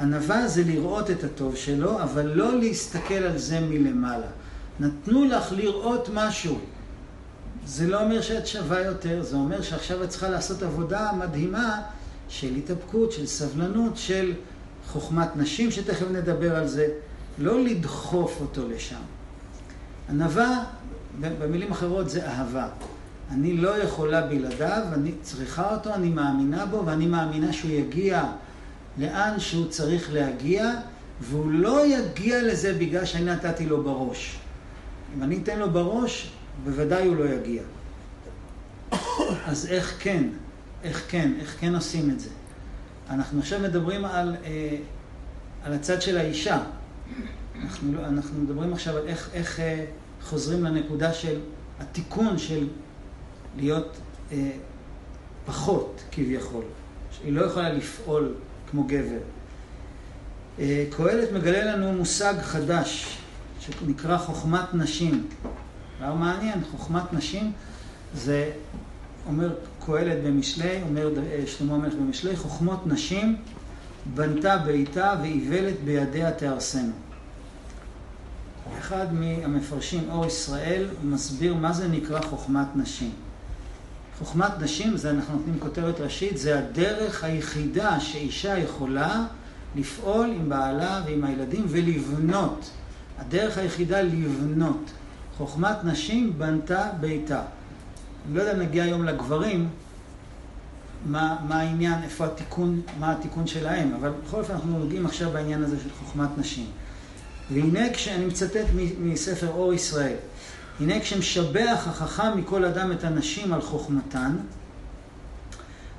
[0.00, 4.26] ענווה זה לראות את הטוב שלו, אבל לא להסתכל על זה מלמעלה.
[4.80, 6.58] נתנו לך לראות משהו.
[7.66, 11.80] זה לא אומר שאת שווה יותר, זה אומר שעכשיו את צריכה לעשות עבודה מדהימה
[12.28, 14.32] של התאפקות, של סבלנות, של
[14.86, 16.88] חוכמת נשים, שתכף נדבר על זה,
[17.38, 19.00] לא לדחוף אותו לשם.
[20.08, 20.64] ענווה,
[21.20, 22.68] במילים אחרות, זה אהבה.
[23.30, 28.24] אני לא יכולה בלעדיו, אני צריכה אותו, אני מאמינה בו, ואני מאמינה שהוא יגיע
[28.98, 30.70] לאן שהוא צריך להגיע,
[31.20, 34.38] והוא לא יגיע לזה בגלל שאני נתתי לו בראש.
[35.16, 36.30] אם אני אתן לו בראש,
[36.64, 37.62] בוודאי הוא לא יגיע.
[39.46, 40.24] אז איך כן?
[40.82, 41.32] איך כן?
[41.40, 42.30] איך כן עושים את זה?
[43.10, 44.76] אנחנו עכשיו מדברים על, אה,
[45.64, 46.62] על הצד של האישה.
[47.62, 49.84] אנחנו, לא, אנחנו מדברים עכשיו על איך, איך אה,
[50.22, 51.40] חוזרים לנקודה של
[51.80, 52.68] התיקון של
[53.56, 53.96] להיות
[54.32, 54.50] אה,
[55.46, 56.64] פחות כביכול.
[57.10, 58.34] שהיא לא יכולה לפעול
[58.74, 59.18] כמו גבר.
[60.58, 63.18] אה, קהלת מגלה לנו מושג חדש
[63.60, 65.26] שנקרא חוכמת נשים.
[65.98, 67.52] דבר מעניין, חוכמת נשים
[68.14, 68.50] זה,
[69.26, 69.54] אומר
[69.86, 73.36] קהלת במשלי, אומר אה, שלמה המלך במשלי, חוכמות נשים
[74.14, 76.92] בנתה ביתה ואיוולת בידיה תהרסנו.
[78.78, 83.10] אחד מהמפרשים, אור ישראל, מסביר מה זה נקרא חוכמת נשים.
[84.18, 89.24] חוכמת נשים, זה אנחנו נותנים כותרת ראשית, זה הדרך היחידה שאישה יכולה
[89.76, 92.70] לפעול עם בעלה ועם הילדים ולבנות.
[93.18, 94.90] הדרך היחידה לבנות.
[95.36, 97.42] חוכמת נשים בנתה ביתה.
[98.26, 99.68] אני לא יודע אם נגיע היום לגברים,
[101.06, 105.62] מה, מה העניין, איפה התיקון, מה התיקון שלהם, אבל בכל אופן אנחנו נוגעים עכשיו בעניין
[105.62, 106.66] הזה של חוכמת נשים.
[107.52, 108.66] והנה כשאני מצטט
[109.00, 110.16] מספר אור ישראל,
[110.80, 114.36] הנה כשמשבח החכם מכל אדם את הנשים על חוכמתן,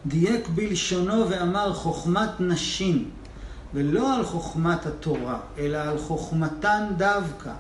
[0.06, 3.10] דייק בלשונו ואמר חוכמת נשים,
[3.74, 7.52] ולא על חוכמת התורה, אלא על חוכמתן דווקא.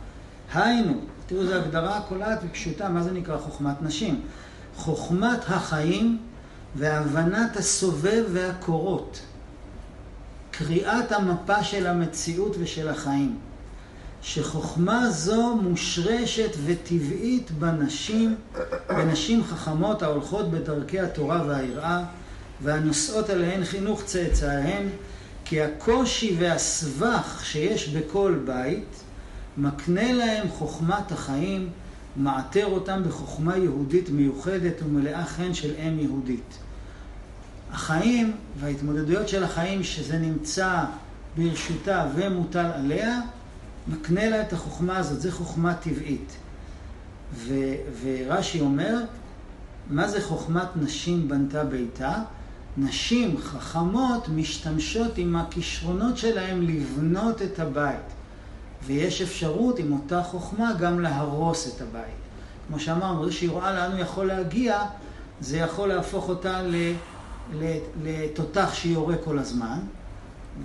[0.53, 0.93] היינו,
[1.25, 4.21] תראו, זו הגדרה קולעת ופשוטה, מה זה נקרא חוכמת נשים?
[4.75, 6.17] חוכמת החיים
[6.75, 9.21] והבנת הסובב והקורות.
[10.51, 13.37] קריאת המפה של המציאות ושל החיים.
[14.25, 18.35] שחוכמה זו מושרשת וטבעית בנשים,
[18.89, 22.03] בנשים חכמות ההולכות בדרכי התורה והיראה,
[22.61, 24.87] והנושאות עליהן חינוך צאצאיהן,
[25.45, 29.03] כי הקושי והסבך שיש בכל בית,
[29.57, 31.69] מקנה להם חוכמת החיים,
[32.15, 36.57] מעטר אותם בחוכמה יהודית מיוחדת ומלאה חן של אם יהודית.
[37.71, 40.83] החיים וההתמודדויות של החיים שזה נמצא
[41.37, 43.21] ברשותה ומוטל עליה,
[43.87, 46.37] מקנה לה את החוכמה הזאת, זה חוכמה טבעית.
[47.33, 47.53] ו,
[48.01, 48.97] ורש"י אומר,
[49.89, 52.13] מה זה חוכמת נשים בנתה ביתה?
[52.77, 58.05] נשים חכמות משתמשות עם הכישרונות שלהם לבנות את הבית.
[58.85, 62.15] ויש אפשרות עם אותה חוכמה גם להרוס את הבית.
[62.67, 64.81] כמו שאמרנו, זה שהיא רואה לאן הוא יכול להגיע,
[65.41, 66.61] זה יכול להפוך אותה
[68.03, 69.79] לתותח שיורה כל הזמן,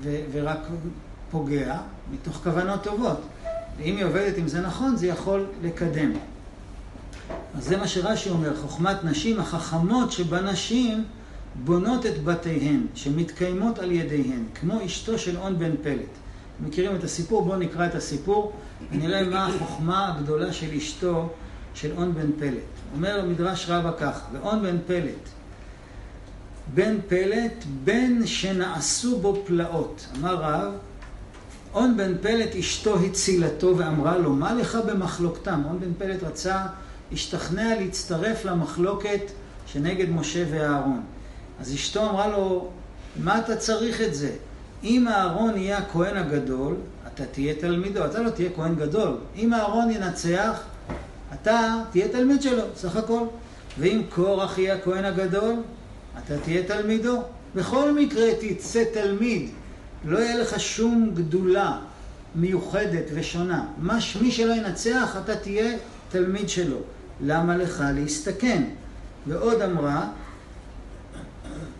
[0.03, 0.59] ו- ורק
[1.31, 1.79] פוגע,
[2.13, 3.21] מתוך כוונות טובות.
[3.79, 6.13] ואם היא עובדת עם זה נכון, זה יכול לקדם.
[7.59, 11.05] אז זה מה שרש"י אומר, חוכמת נשים, החכמות שבנשים
[11.65, 16.09] בונות את בתיהן, שמתקיימות על ידיהן, כמו אשתו של און בן פלט.
[16.61, 17.43] מכירים את הסיפור?
[17.45, 18.53] בואו נקרא את הסיפור
[18.91, 21.29] ונראה מה החוכמה הגדולה של אשתו
[21.75, 22.63] של און בן פלט.
[22.95, 25.29] אומר מדרש רבה כך, ואון בן פלט,
[26.75, 30.07] בן פלט, בן שנעשו בו פלאות.
[30.19, 30.73] אמר רב,
[31.75, 35.63] און בן פלט אשתו הצילתו ואמרה לו, מה לך במחלוקתם?
[35.65, 36.67] און בן פלט רצה,
[37.13, 39.21] השתכנע להצטרף למחלוקת
[39.67, 41.03] שנגד משה ואהרון.
[41.61, 42.69] אז אשתו אמרה לו,
[43.17, 44.31] מה אתה צריך את זה?
[44.85, 46.75] אם אהרון יהיה הכהן הגדול,
[47.15, 49.17] אתה תהיה תלמידו, אתה לא תהיה כהן גדול.
[49.37, 50.63] אם אהרון ינצח,
[51.35, 53.23] אתה תהיה תלמיד שלו, סך הכל.
[53.79, 55.55] ואם קורח יהיה הכהן הגדול,
[56.19, 57.23] אתה תהיה תלמידו.
[57.55, 59.51] בכל מקרה תצא תלמיד,
[60.05, 61.79] לא יהיה לך שום גדולה
[62.35, 63.67] מיוחדת ושונה.
[64.21, 65.77] מי שלא ינצח, אתה תהיה
[66.09, 66.79] תלמיד שלו.
[67.21, 68.63] למה לך להסתכן?
[69.27, 70.09] ועוד אמרה,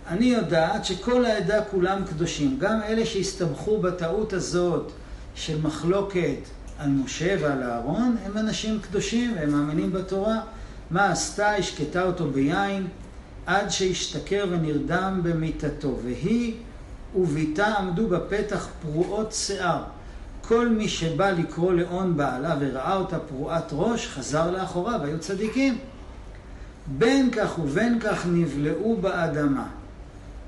[0.09, 4.93] אני יודעת שכל העדה כולם קדושים, גם אלה שהסתבכו בטעות הזאת
[5.35, 6.39] של מחלוקת
[6.79, 10.41] על משה ועל אהרון, הם אנשים קדושים והם מאמינים בתורה.
[10.91, 11.51] מה עשתה?
[11.51, 12.87] השקטה אותו ביין
[13.47, 15.99] עד שהשתכר ונרדם במיטתו.
[16.05, 16.55] והיא
[17.15, 19.83] וביתה עמדו בפתח פרועות שיער.
[20.43, 25.79] כל מי שבא לקרוא לאון בעלה וראה אותה פרועת ראש, חזר לאחוריו, היו צדיקים.
[26.99, 29.67] בין כך ובין כך נבלעו באדמה.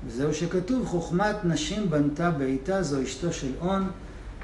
[0.07, 3.87] וזהו שכתוב, חוכמת נשים בנתה ביתה, זו אשתו של און,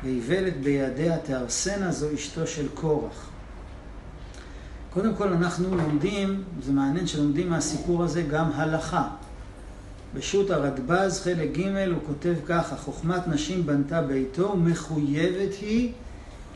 [0.04, 3.30] ואיוולת בידיה תהרסנה, זו אשתו של קורח.
[4.94, 9.08] קודם כל אנחנו לומדים, זה מעניין שלומדים מהסיפור הזה גם הלכה.
[10.14, 15.92] בשו"ת הרדב"ז, חלק ג', הוא כותב ככה, חוכמת נשים בנתה ביתו, מחויבת היא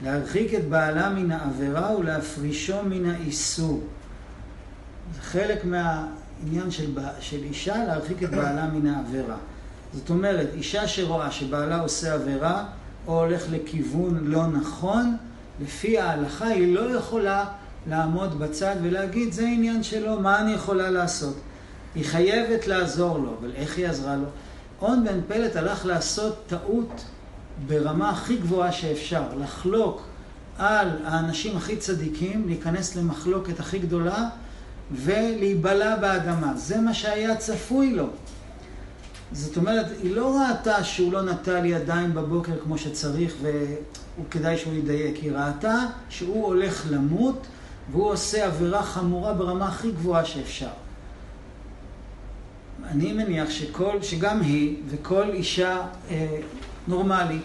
[0.03, 3.83] להרחיק את בעלה מן העבירה ולהפרישו מן האיסור.
[5.15, 9.37] זה חלק מהעניין של, של אישה, להרחיק את בעלה מן העבירה.
[9.93, 12.65] זאת אומרת, אישה שרואה שבעלה עושה עבירה,
[13.07, 15.17] או הולך לכיוון לא נכון,
[15.61, 17.45] לפי ההלכה היא לא יכולה
[17.89, 21.35] לעמוד בצד ולהגיד, זה עניין שלו, מה אני יכולה לעשות?
[21.95, 24.25] היא חייבת לעזור לו, אבל איך היא עזרה לו?
[24.81, 27.05] און בן פלט הלך לעשות טעות
[27.67, 30.01] ברמה הכי גבוהה שאפשר, לחלוק
[30.57, 34.29] על האנשים הכי צדיקים, להיכנס למחלוקת הכי גדולה
[34.91, 36.53] ולהיבלע באדמה.
[36.55, 38.07] זה מה שהיה צפוי לו.
[39.31, 45.15] זאת אומרת, היא לא ראתה שהוא לא נטל ידיים בבוקר כמו שצריך וכדאי שהוא ידייק,
[45.15, 45.79] היא ראתה
[46.09, 47.47] שהוא הולך למות
[47.91, 50.82] והוא עושה עבירה חמורה ברמה הכי גבוהה שאפשר.
[52.91, 56.39] אני מניח שכל, שגם היא וכל אישה אה,
[56.87, 57.43] נורמלית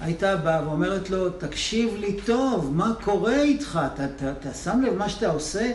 [0.00, 3.80] הייתה באה ואומרת לו, תקשיב לי טוב, מה קורה איתך?
[3.94, 5.72] אתה, אתה, אתה שם לב מה שאתה עושה?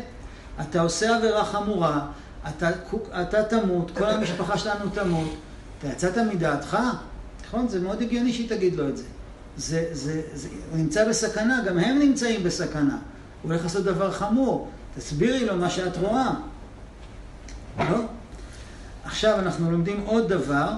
[0.62, 2.08] אתה עושה עבירה חמורה,
[2.50, 2.70] אתה,
[3.22, 5.36] אתה תמות, כל המשפחה שלנו תמות,
[5.80, 6.78] אתה יצאת מדעתך?
[7.48, 7.68] נכון?
[7.68, 9.04] זה מאוד הגיוני שהיא תגיד לו את זה.
[9.58, 10.50] זה, זה, זה.
[10.72, 12.98] הוא נמצא בסכנה, גם הם נמצאים בסכנה.
[13.42, 14.70] הוא הולך לעשות דבר חמור.
[14.98, 16.34] תסבירי לו מה שאת רואה.
[17.80, 17.98] לא?
[19.12, 20.70] עכשיו אנחנו לומדים עוד דבר.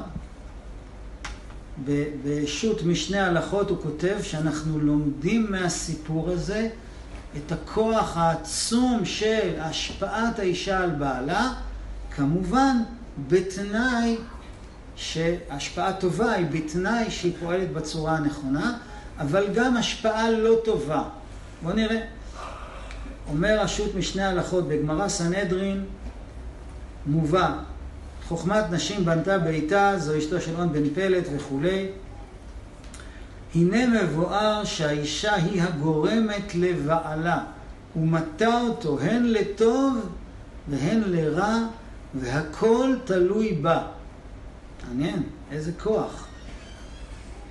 [2.23, 6.69] בשו"ת משנה הלכות הוא כותב שאנחנו לומדים מהסיפור הזה
[7.37, 11.53] את הכוח העצום של השפעת האישה על בעלה,
[12.15, 12.77] כמובן
[13.27, 14.17] בתנאי
[14.95, 18.77] שהשפעה טובה היא בתנאי שהיא פועלת בצורה הנכונה,
[19.19, 21.03] אבל גם השפעה לא טובה.
[21.63, 21.99] בואו נראה.
[23.29, 25.85] אומר רשות משנה הלכות בגמרא סנהדרין,
[27.05, 27.53] מובא,
[28.33, 31.87] חוכמת נשים בנתה ביתה, זו אשתו של און בן פלט וכולי.
[33.55, 37.39] הנה מבואר שהאישה היא הגורמת לבעלה,
[37.95, 40.09] ומטה אותו הן לטוב
[40.69, 41.57] והן לרע,
[42.15, 43.83] והכל תלוי בה.
[44.87, 46.27] מעניין, איזה כוח.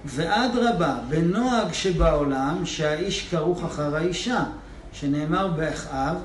[0.04, 4.44] ואדרבה, בנוהג שבעולם, שהאיש כרוך אחר האישה.
[4.92, 6.16] שנאמר באחאב,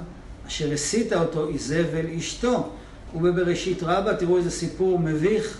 [0.48, 2.70] אשר הסיתה אותו איזבל אשתו.
[3.16, 5.58] ובבראשית רבה, תראו איזה סיפור מביך,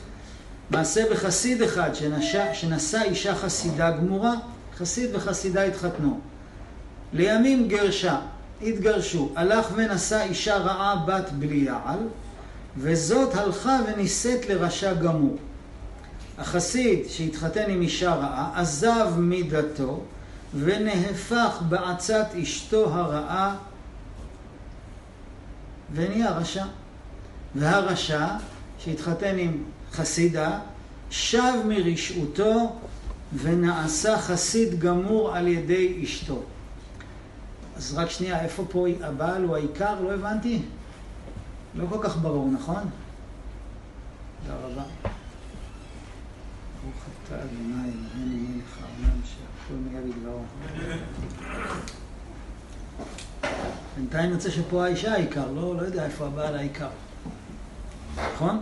[0.70, 4.34] מעשה בחסיד אחד שנשא, שנשא אישה חסידה גמורה,
[4.78, 6.20] חסיד וחסידה התחתנו.
[7.14, 8.20] לימים גרשה,
[8.62, 12.00] התגרשו, הלך ונשא אישה רעה בת בליעל,
[12.78, 15.38] וזאת הלכה ונישאת לרשע גמור.
[16.38, 20.02] החסיד שהתחתן עם אישה רעה, עזב מידתו,
[20.60, 23.56] ונהפך בעצת אשתו הרעה
[25.94, 26.66] ונהיה רשע.
[27.56, 28.28] והרשע
[28.80, 30.60] שהתחתן עם חסידה
[31.10, 32.76] שב מרשעותו
[33.34, 36.44] ונעשה חסיד גמור על ידי אשתו.
[37.78, 40.02] אז רק שנייה, איפה פה הבעל הוא העיקר?
[40.02, 40.62] לא הבנתי.
[41.76, 42.84] לא כל כך ברור, נכון?
[44.44, 44.84] תודה רבה.
[46.84, 50.44] ברוך אתה אדוני אלוהינו מלך העולם שהכל נהיה בדברו.
[53.98, 56.90] בינתיים יוצא שפה האישה העיקר, לא, לא יודע איפה הבעל העיקר.
[58.36, 58.62] נכון?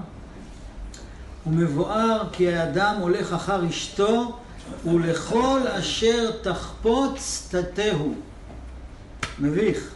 [1.47, 4.37] ומבואר כי האדם הולך אחר אשתו
[4.85, 8.13] ולכל אשר תחפוץ תתהו.
[9.39, 9.91] מביך.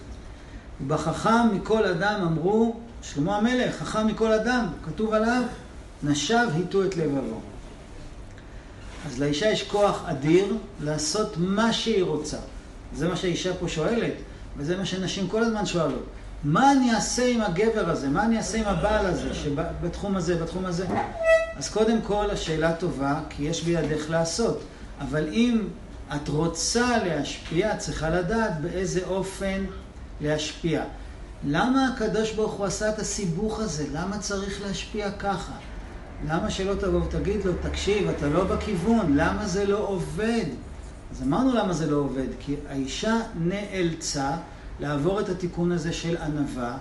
[0.87, 5.43] בחכם מכל אדם אמרו, שלמה המלך, חכם מכל אדם, כתוב עליו,
[6.03, 7.41] נשב היטו את לבבו.
[9.07, 12.37] אז לאישה יש כוח אדיר לעשות מה שהיא רוצה.
[12.95, 14.13] זה מה שהאישה פה שואלת,
[14.57, 16.05] וזה מה שנשים כל הזמן שואלות.
[16.43, 18.09] מה אני אעשה עם הגבר הזה?
[18.09, 20.87] מה אני אעשה עם הבעל הזה, שבתחום הזה, בתחום הזה?
[21.57, 24.61] אז קודם כל, השאלה טובה, כי יש בידך לעשות.
[24.99, 25.67] אבל אם
[26.15, 29.65] את רוצה להשפיע, צריכה לדעת באיזה אופן
[30.21, 30.83] להשפיע.
[31.43, 33.85] למה הקדוש ברוך הוא עשה את הסיבוך הזה?
[33.93, 35.53] למה צריך להשפיע ככה?
[36.27, 40.45] למה שלא תבוא ותגיד לו, תקשיב, אתה לא בכיוון, למה זה לא עובד?
[41.11, 44.31] אז אמרנו למה זה לא עובד, כי האישה נאלצה
[44.79, 46.77] לעבור את התיקון הזה של ענווה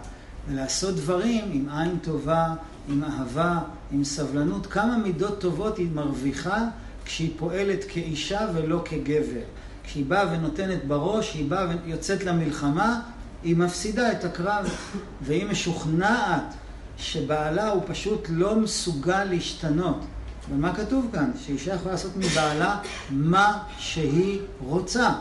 [0.49, 2.47] ולעשות דברים עם עין טובה,
[2.89, 3.59] עם אהבה,
[3.93, 4.67] עם סבלנות.
[4.67, 6.65] כמה מידות טובות היא מרוויחה
[7.05, 9.41] כשהיא פועלת כאישה ולא כגבר.
[9.85, 13.01] כשהיא באה ונותנת בראש, היא באה ויוצאת למלחמה,
[13.43, 14.75] היא מפסידה את הקרב,
[15.23, 16.55] והיא משוכנעת
[16.97, 20.05] שבעלה הוא פשוט לא מסוגל להשתנות.
[20.51, 21.31] ומה כתוב כאן?
[21.47, 22.79] שאישה יכולה לעשות מבעלה
[23.11, 25.13] מה שהיא רוצה.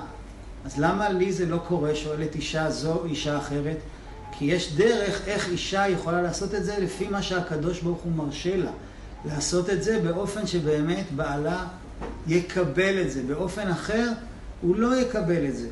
[0.68, 1.96] אז למה לי זה לא קורה?
[1.96, 3.78] שואלת אישה זו או אישה אחרת.
[4.32, 8.58] כי יש דרך איך אישה יכולה לעשות את זה לפי מה שהקדוש ברוך הוא מרשה
[8.58, 8.72] לה.
[9.26, 11.68] לעשות את זה באופן שבאמת בעלה
[12.28, 13.24] יקבל את זה.
[13.24, 14.10] באופן אחר
[14.62, 15.70] הוא לא יקבל את זה.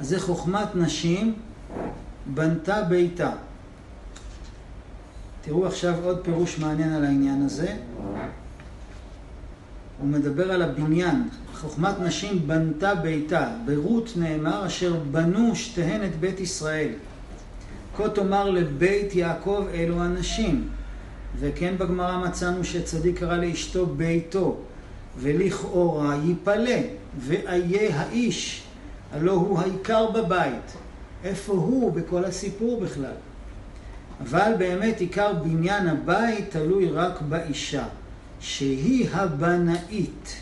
[0.00, 1.34] אז זה חוכמת נשים
[2.26, 3.30] בנתה ביתה.
[5.42, 7.76] תראו עכשיו עוד פירוש מעניין על העניין הזה.
[10.00, 11.28] הוא מדבר על הבניין.
[11.54, 13.48] חוכמת נשים בנתה ביתה.
[13.64, 16.88] ברות נאמר אשר בנו שתיהן את בית ישראל.
[17.96, 20.68] כה תאמר לבית יעקב אלו הנשים.
[21.40, 24.56] וכן בגמרא מצאנו שצדיק קרא לאשתו ביתו,
[25.18, 26.80] ולכאורה ייפלא,
[27.18, 28.62] ואיה האיש,
[29.12, 30.72] הלא הוא העיקר בבית.
[31.24, 33.12] איפה הוא בכל הסיפור בכלל?
[34.20, 37.84] אבל באמת עיקר בניין הבית תלוי רק באישה,
[38.40, 40.36] שהיא הבנאית,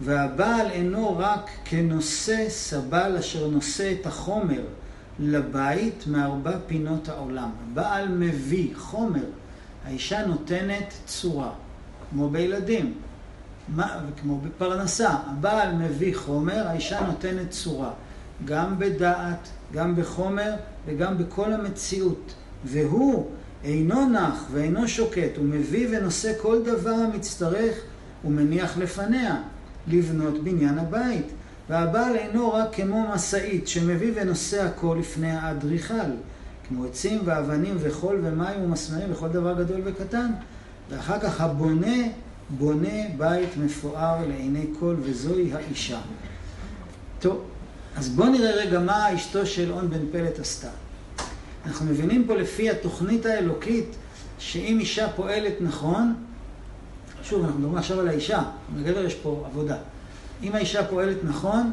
[0.00, 4.62] והבעל אינו רק כנושא סבל אשר נושא את החומר
[5.18, 7.50] לבית מארבע פינות העולם.
[7.62, 9.24] הבעל מביא חומר,
[9.84, 11.50] האישה נותנת צורה,
[12.10, 12.94] כמו בילדים,
[14.20, 15.10] כמו בפרנסה.
[15.26, 17.90] הבעל מביא חומר, האישה נותנת צורה,
[18.44, 20.54] גם בדעת, גם בחומר
[20.86, 22.34] וגם בכל המציאות.
[22.64, 23.30] והוא
[23.64, 27.74] אינו נח ואינו שוקט, הוא מביא ונושא כל דבר המצטרך
[28.24, 29.36] ומניח לפניה
[29.86, 31.26] לבנות בניין הבית.
[31.68, 36.10] והבעל אינו רק כמו משאית שמביא ונושא הכל לפני האדריכל,
[36.68, 40.30] כמו עצים ואבנים וחול ומים ומסמרים וכל דבר גדול וקטן.
[40.90, 41.96] ואחר כך הבונה
[42.50, 46.00] בונה בית מפואר לעיני כל וזוהי האישה.
[47.20, 47.44] טוב,
[47.96, 50.68] אז בואו נראה רגע מה אשתו של און בן פלט עשתה.
[51.66, 53.96] אנחנו מבינים פה לפי התוכנית האלוקית,
[54.38, 56.14] שאם אישה פועלת נכון,
[57.22, 58.42] שוב, אנחנו מדברים עכשיו על האישה,
[58.76, 59.76] לגבר יש פה עבודה.
[60.42, 61.72] אם האישה פועלת נכון,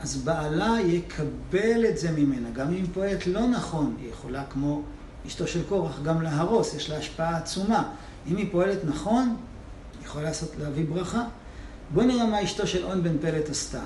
[0.00, 2.50] אז בעלה יקבל את זה ממנה.
[2.50, 4.82] גם אם היא פועלת לא נכון, היא יכולה, כמו
[5.26, 7.88] אשתו של קורח, גם להרוס, יש לה השפעה עצומה.
[8.30, 9.36] אם היא פועלת נכון,
[9.98, 11.24] היא יכולה לעשות, להביא ברכה.
[11.94, 13.80] בואו נראה מה אשתו של און בן פלט עשתה.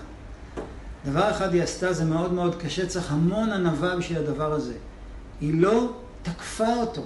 [1.04, 4.74] דבר אחד היא עשתה, זה מאוד מאוד קשה, צריך המון ענווה בשביל הדבר הזה.
[5.40, 7.02] היא לא תקפה אותו.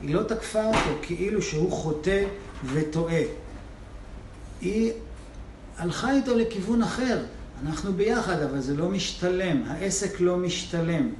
[0.00, 2.24] היא לא תקפה אותו כאילו שהוא חוטא
[2.64, 3.22] וטועה.
[4.60, 4.92] היא
[5.76, 7.24] הלכה איתו לכיוון אחר.
[7.66, 9.62] אנחנו ביחד, אבל זה לא משתלם.
[9.66, 11.10] העסק לא משתלם.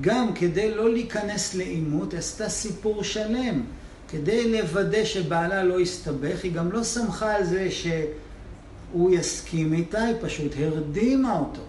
[0.00, 3.62] גם כדי לא להיכנס לעימות, עשתה סיפור שלם.
[4.08, 10.16] כדי לוודא שבעלה לא יסתבך, היא גם לא שמחה על זה שהוא יסכים איתה, היא
[10.20, 11.60] פשוט הרדימה אותו.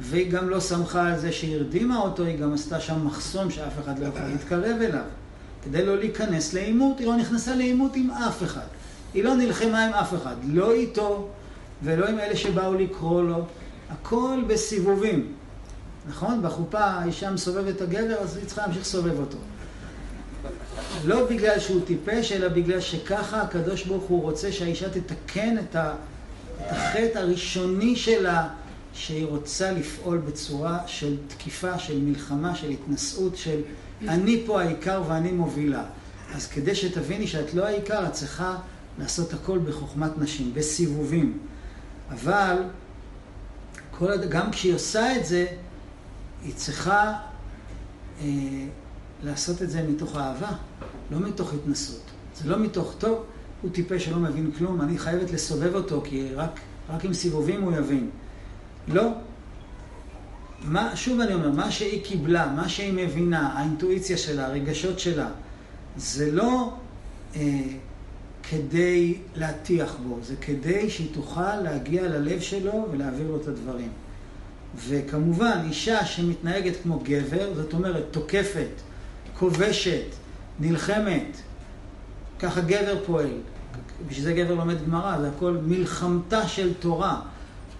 [0.00, 3.72] והיא גם לא שמחה על זה שהיא הרדימה אותו, היא גם עשתה שם מחסום שאף
[3.84, 5.04] אחד לא יכול להתקרב אליו.
[5.64, 8.66] כדי לא להיכנס לעימות, היא לא נכנסה לעימות עם אף אחד.
[9.14, 11.28] היא לא נלחמה עם אף אחד, לא איתו
[11.82, 13.44] ולא עם אלה שבאו לקרוא לו.
[13.90, 15.32] הכל בסיבובים.
[16.08, 16.42] נכון?
[16.42, 19.38] בחופה האישה מסובבת את הגבר, אז היא צריכה להמשיך לסובב אותו.
[21.04, 25.76] לא בגלל שהוא טיפש, אלא בגלל שככה הקדוש ברוך הוא רוצה שהאישה תתקן את
[26.60, 28.48] החטא הראשוני שלה,
[28.98, 33.60] שהיא רוצה לפעול בצורה של תקיפה, של מלחמה, של התנשאות, של
[34.02, 35.84] אני פה העיקר ואני מובילה.
[36.34, 38.56] אז כדי שתביני שאת לא העיקר, את צריכה
[38.98, 41.38] לעשות הכל בחוכמת נשים, בסיבובים.
[42.10, 42.56] אבל
[43.90, 45.46] כל, גם כשהיא עושה את זה,
[46.44, 47.14] היא צריכה
[48.20, 48.26] אה,
[49.22, 50.50] לעשות את זה מתוך אהבה,
[51.10, 52.02] לא מתוך התנסות.
[52.36, 53.24] זה לא מתוך, טוב,
[53.62, 57.72] הוא טיפש שלא מבין כלום, אני חייבת לסובב אותו, כי רק, רק עם סיבובים הוא
[57.72, 58.10] יבין.
[58.88, 59.12] לא.
[60.64, 65.28] מה, שוב אני אומר, מה שהיא קיבלה, מה שהיא מבינה, האינטואיציה שלה, הרגשות שלה,
[65.96, 66.72] זה לא
[67.36, 67.40] אה,
[68.42, 73.88] כדי להטיח בו, זה כדי שהיא תוכל להגיע ללב שלו ולהעביר לו את הדברים.
[74.88, 78.70] וכמובן, אישה שמתנהגת כמו גבר, זאת אומרת, תוקפת,
[79.38, 80.06] כובשת,
[80.60, 81.36] נלחמת,
[82.38, 83.30] ככה גבר פועל.
[84.08, 87.20] בשביל זה גבר לומד גמרא, זה הכל מלחמתה של תורה.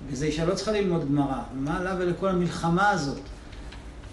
[0.07, 3.21] וזה אישה לא צריכה ללמוד גמרא, מה לה ולכל המלחמה הזאת?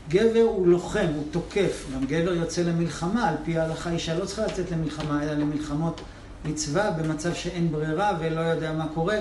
[0.09, 4.45] גבר הוא לוחם, הוא תוקף, גם גבר יוצא למלחמה, על פי ההלכה אישה לא צריכה
[4.45, 6.01] לצאת למלחמה, אלא למלחמות
[6.45, 9.17] מצווה במצב שאין ברירה ולא יודע מה קורה,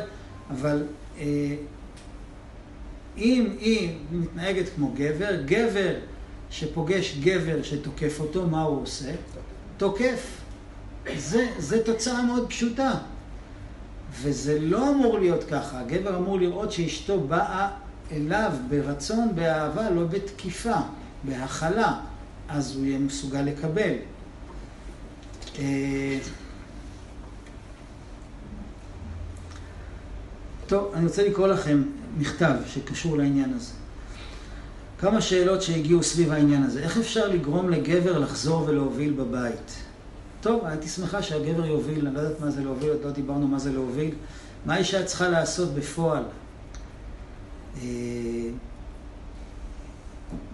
[0.51, 0.83] אבל
[1.19, 1.25] אה,
[3.17, 5.95] אם היא מתנהגת כמו גבר, גבר
[6.51, 9.11] שפוגש גבר שתוקף אותו, מה הוא עושה?
[9.77, 10.41] תוקף.
[11.17, 12.93] זה, זה תוצאה מאוד פשוטה.
[14.23, 15.81] וזה לא אמור להיות ככה.
[15.81, 17.71] הגבר אמור לראות שאשתו באה
[18.13, 20.77] אליו ברצון, באהבה, לא בתקיפה,
[21.25, 22.01] בהכלה.
[22.49, 23.95] אז הוא יהיה מסוגל לקבל.
[25.59, 26.19] אה,
[30.67, 31.83] טוב, אני רוצה לקרוא לכם
[32.19, 33.73] מכתב שקשור לעניין הזה.
[34.99, 36.83] כמה שאלות שהגיעו סביב העניין הזה.
[36.83, 39.84] איך אפשר לגרום לגבר לחזור ולהוביל בבית?
[40.45, 43.59] טוב, הייתי שמחה שהגבר יוביל, אני לא יודעת מה זה להוביל, עוד לא דיברנו מה
[43.59, 44.15] זה להוביל.
[44.67, 46.23] מה אישה צריכה לעשות בפועל?
[47.83, 47.89] אה,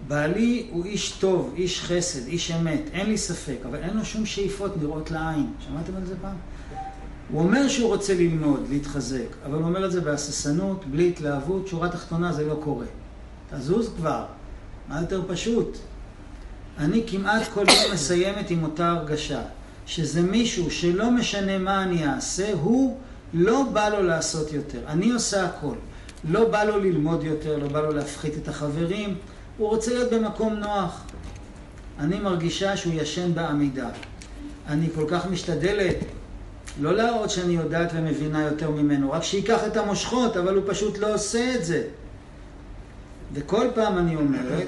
[0.07, 4.25] בעלי הוא איש טוב, איש חסד, איש אמת, אין לי ספק, אבל אין לו שום
[4.25, 5.53] שאיפות נראות לעין.
[5.59, 6.35] שמעתם על זה פעם?
[7.31, 11.89] הוא אומר שהוא רוצה ללמוד, להתחזק, אבל הוא אומר את זה בהססנות, בלי התלהבות, שורה
[11.89, 12.85] תחתונה זה לא קורה.
[13.53, 14.25] תזוז כבר,
[14.87, 15.77] מה יותר פשוט?
[16.77, 19.41] אני כמעט כל יום מסיימת עם אותה הרגשה,
[19.91, 22.97] שזה מישהו שלא משנה מה אני אעשה, הוא
[23.33, 24.79] לא בא לו לעשות יותר.
[24.87, 25.75] אני עושה הכל.
[26.29, 29.15] לא בא לו ללמוד יותר, לא בא לו להפחית את החברים,
[29.57, 31.03] הוא רוצה להיות במקום נוח.
[31.99, 33.89] אני מרגישה שהוא ישן בעמידה.
[34.67, 35.95] אני כל כך משתדלת
[36.81, 41.13] לא להראות שאני יודעת ומבינה יותר ממנו, רק שייקח את המושכות, אבל הוא פשוט לא
[41.13, 41.83] עושה את זה.
[43.33, 44.67] וכל פעם אני אומרת,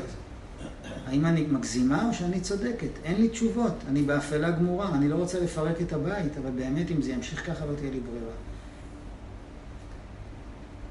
[1.08, 2.90] האם אני מגזימה או שאני צודקת?
[3.04, 7.02] אין לי תשובות, אני באפלה גמורה, אני לא רוצה לפרק את הבית, אבל באמת אם
[7.02, 8.34] זה ימשיך ככה לא תהיה לי ברירה.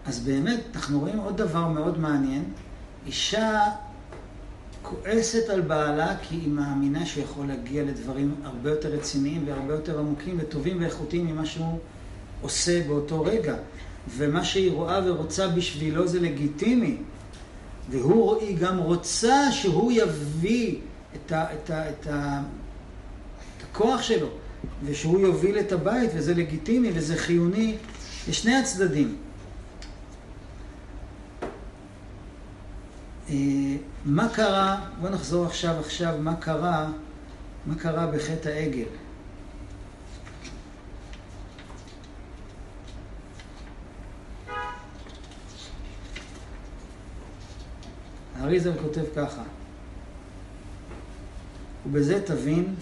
[0.07, 2.45] אז באמת, אנחנו רואים עוד דבר מאוד מעניין.
[3.07, 3.61] אישה
[4.83, 9.99] כועסת על בעלה כי היא מאמינה שהוא יכול להגיע לדברים הרבה יותר רציניים והרבה יותר
[9.99, 11.79] עמוקים וטובים ואיכותיים ממה שהוא
[12.41, 13.55] עושה באותו רגע.
[14.17, 16.97] ומה שהיא רואה ורוצה בשבילו זה לגיטימי.
[17.91, 20.77] והיא גם רוצה שהוא יביא
[21.17, 22.41] את, ה, את, ה, את, ה,
[23.59, 24.29] את הכוח שלו,
[24.85, 27.77] ושהוא יוביל את הבית, וזה לגיטימי וזה חיוני
[28.29, 29.17] לשני הצדדים.
[33.31, 33.37] אה,
[34.05, 36.89] מה קרה, בואו נחזור עכשיו עכשיו, מה קרה,
[37.67, 38.85] מה קרה בחטא העגל.
[48.53, 49.43] האריזל כותב ככה,
[51.87, 52.75] ובזה תבין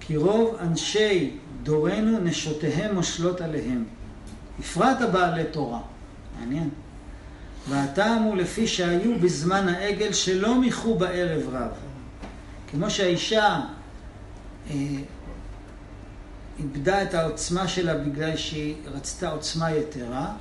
[0.00, 3.84] כי רוב אנשי דורנו נשותיהם מושלות עליהם,
[4.60, 5.80] בפרט הבעלי תורה.
[6.40, 6.70] מעניין.
[7.68, 11.70] והטעם הוא לפי שהיו בזמן העגל שלא מיחו בערב רב.
[12.70, 13.60] כמו שהאישה
[14.70, 14.74] אה,
[16.58, 20.32] איבדה את העוצמה שלה בגלל שהיא רצתה עוצמה יתרה,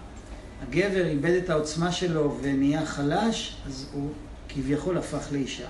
[0.64, 4.10] הגבר איבד את העוצמה שלו ונהיה חלש, אז הוא
[4.54, 5.68] כביכול הפך לאישה.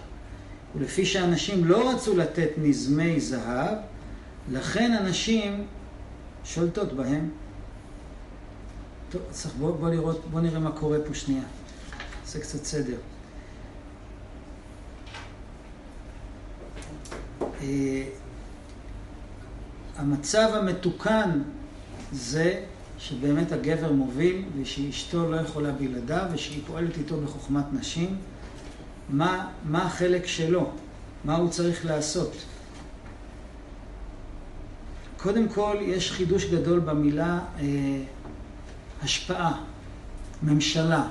[0.76, 3.78] ולפי שאנשים לא רצו לתת נזמי זהב,
[4.52, 5.66] לכן הנשים
[6.44, 7.30] שולטות בהם.
[9.10, 11.44] טוב, צריך בוא, בוא, לראות, בוא נראה מה קורה פה שנייה.
[12.22, 12.98] נעשה קצת סדר.
[17.62, 18.04] אה,
[19.98, 21.42] המצב המתוקן
[22.12, 22.64] זה
[22.98, 28.18] שבאמת הגבר מוביל ושאשתו לא יכולה בלעדיו ושהיא פועלת איתו בחוכמת נשים.
[29.10, 30.72] מה, מה החלק שלו?
[31.24, 32.34] מה הוא צריך לעשות?
[35.18, 37.66] קודם כל, יש חידוש גדול במילה אה,
[39.04, 39.64] השפעה,
[40.44, 41.04] ממשלה.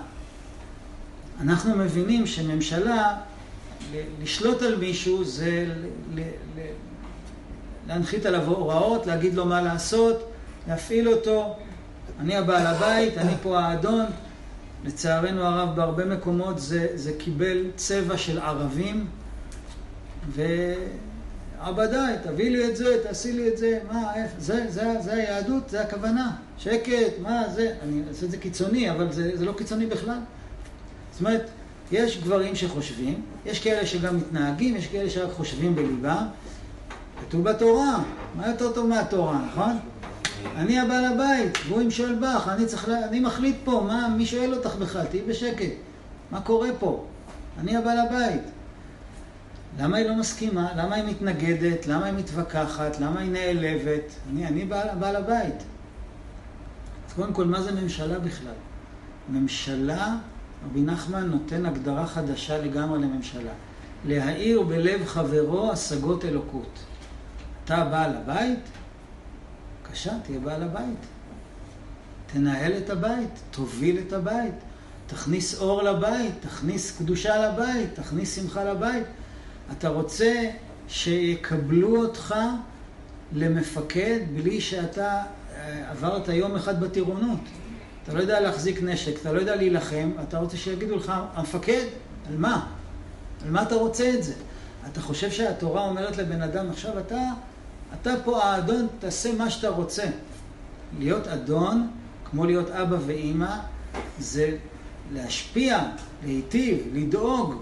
[1.41, 3.17] אנחנו מבינים שממשלה,
[4.23, 5.75] לשלוט על מישהו זה
[7.89, 10.31] להנחית עליו הוראות, להגיד לו מה לעשות,
[10.69, 11.57] להפעיל אותו.
[12.21, 14.07] אני הבעל הבית, אני פה האדון.
[14.85, 19.07] לצערנו הרב, בהרבה מקומות זה, זה קיבל צבע של ערבים,
[20.31, 25.71] ועבדיי, תביא לי את זה, תעשי לי את זה, מה, איפה, זה, זה, זה היהדות,
[25.71, 29.87] זה הכוונה, שקט, מה, זה, אני אעשה את זה קיצוני, אבל זה, זה לא קיצוני
[29.87, 30.19] בכלל.
[31.13, 31.51] זאת אומרת,
[31.93, 36.27] יש גברים שחושבים, יש כאלה שגם מתנהגים, יש כאלה שרק חושבים בליבם.
[37.21, 38.03] כתוב בתורה,
[38.35, 39.79] מה יותר טוב מהתורה, נכון?
[40.57, 42.89] אני הבעל הבית, והוא ימשול בך, אני צריך.
[42.89, 45.73] אני מחליט פה, מה, מי שואל אותך בכלל, תהיי בשקט.
[46.31, 47.05] מה קורה פה?
[47.59, 48.43] אני הבעל הבית.
[49.79, 50.69] למה היא לא מסכימה?
[50.77, 51.87] למה היא מתנגדת?
[51.87, 53.01] למה היא מתווכחת?
[53.01, 54.13] למה היא נעלבת?
[54.31, 55.63] אני, אני בעל, בעל הבית.
[57.09, 58.53] אז קודם כל, מה זה ממשלה בכלל?
[59.29, 60.17] ממשלה,
[60.67, 63.53] רבי נחמן נותן הגדרה חדשה לגמרי לממשלה.
[64.05, 66.79] להאיר בלב חברו השגות אלוקות.
[67.65, 68.59] אתה בעל הבית?
[69.93, 70.99] בבקשה, תהיה בעל הבית.
[72.27, 74.55] תנהל את הבית, תוביל את הבית,
[75.07, 79.05] תכניס אור לבית, תכניס קדושה לבית, תכניס שמחה לבית.
[79.73, 80.51] אתה רוצה
[80.89, 82.35] שיקבלו אותך
[83.33, 85.23] למפקד בלי שאתה
[85.57, 87.41] אה, עברת יום אחד בטירונות.
[88.03, 91.85] אתה לא יודע להחזיק נשק, אתה לא יודע להילחם, אתה רוצה שיגידו לך, המפקד,
[92.29, 92.67] על מה?
[93.45, 94.35] על מה אתה רוצה את זה?
[94.93, 97.21] אתה חושב שהתורה אומרת לבן אדם, עכשיו אתה,
[98.01, 100.05] אתה פה האדון, תעשה מה שאתה רוצה.
[100.99, 101.91] להיות אדון,
[102.31, 103.57] כמו להיות אבא ואימא,
[104.19, 104.57] זה
[105.13, 105.79] להשפיע,
[106.25, 107.55] להיטיב, לדאוג,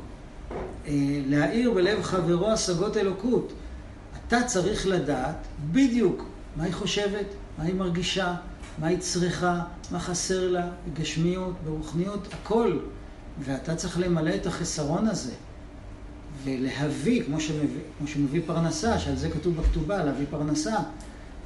[0.86, 0.92] אה,
[1.26, 3.52] להאיר בלב חברו השגות אלוקות.
[4.26, 5.36] אתה צריך לדעת
[5.72, 6.24] בדיוק
[6.56, 7.26] מה היא חושבת,
[7.58, 8.34] מה היא מרגישה,
[8.78, 9.60] מה היא צריכה,
[9.90, 12.78] מה חסר לה, בגשמיות, ברוחניות, הכל.
[13.40, 15.32] ואתה צריך למלא את החסרון הזה.
[16.44, 20.76] ולהביא, כמו שמביא, כמו שמביא פרנסה, שעל זה כתוב בכתובה, להביא פרנסה.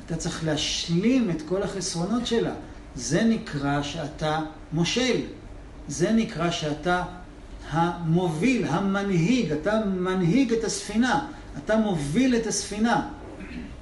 [0.07, 2.55] אתה צריך להשלים את כל החסרונות שלה.
[2.95, 4.41] זה נקרא שאתה
[4.73, 5.21] מושל.
[5.89, 7.03] זה נקרא שאתה
[7.71, 9.53] המוביל, המנהיג.
[9.53, 11.27] אתה מנהיג את הספינה.
[11.65, 13.09] אתה מוביל את הספינה.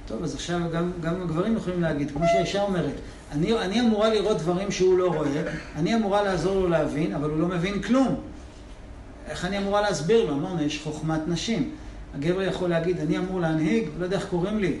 [0.07, 2.93] טוב, אז עכשיו גם, גם הגברים יכולים להגיד, כמו שהאישה אומרת,
[3.31, 5.43] אני, אני אמורה לראות דברים שהוא לא רואה,
[5.75, 8.15] אני אמורה לעזור לו להבין, אבל הוא לא מבין כלום.
[9.29, 10.33] איך אני אמורה להסביר לו?
[10.33, 11.71] אמרנו, יש חוכמת נשים.
[12.15, 14.77] הגבר יכול להגיד, אני אמור להנהיג, לא יודע איך קוראים לי.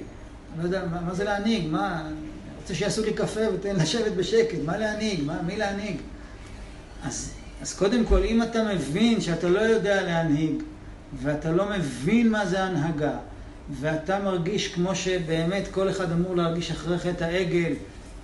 [0.57, 1.67] לא יודע, מה, מה זה להנהיג?
[1.67, 2.15] מה, אני
[2.61, 4.57] רוצה שיעשו לי קפה ותן לשבת בשקט.
[4.65, 5.23] מה להנהיג?
[5.23, 5.97] מה, מי להנהיג?
[7.03, 10.63] אז, אז קודם כל, אם אתה מבין שאתה לא יודע להנהיג,
[11.21, 13.17] ואתה לא מבין מה זה הנהגה,
[13.79, 17.73] ואתה מרגיש כמו שבאמת כל אחד אמור להרגיש אחרי חטא העגל,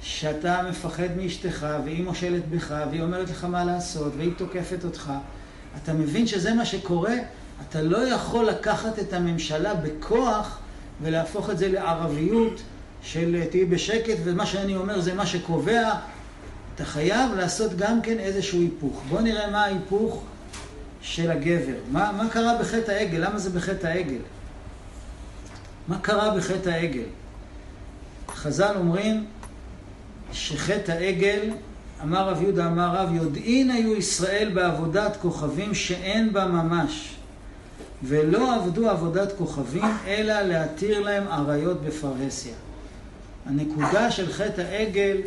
[0.02, 5.12] שאתה מפחד מאשתך, והיא מושלת בך, והיא אומרת לך מה לעשות, והיא תוקפת אותך,
[5.84, 7.16] אתה מבין שזה מה שקורה?
[7.70, 10.60] אתה לא יכול לקחת את הממשלה בכוח
[11.02, 12.62] ולהפוך את זה לערביות
[13.02, 15.92] של תהיי בשקט ומה שאני אומר זה מה שקובע.
[16.76, 19.02] אתה חייב לעשות גם כן איזשהו היפוך.
[19.10, 20.24] בואו נראה מה ההיפוך
[21.02, 21.78] של הגבר.
[21.92, 23.18] מה, מה קרה בחטא העגל?
[23.28, 24.22] למה זה בחטא העגל?
[25.88, 27.04] מה קרה בחטא העגל?
[28.30, 29.26] חז"ל אומרים
[30.32, 31.50] שחטא העגל
[32.04, 37.16] אמר רב יהודה, אמר רב, יודעין היו ישראל בעבודת כוכבים שאין בה ממש,
[38.04, 42.54] ולא עבדו עבודת כוכבים, אלא להתיר להם עריות בפרהסיה.
[43.46, 45.18] הנקודה של חטא העגל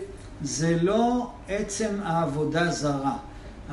[0.42, 3.16] זה לא עצם העבודה זרה.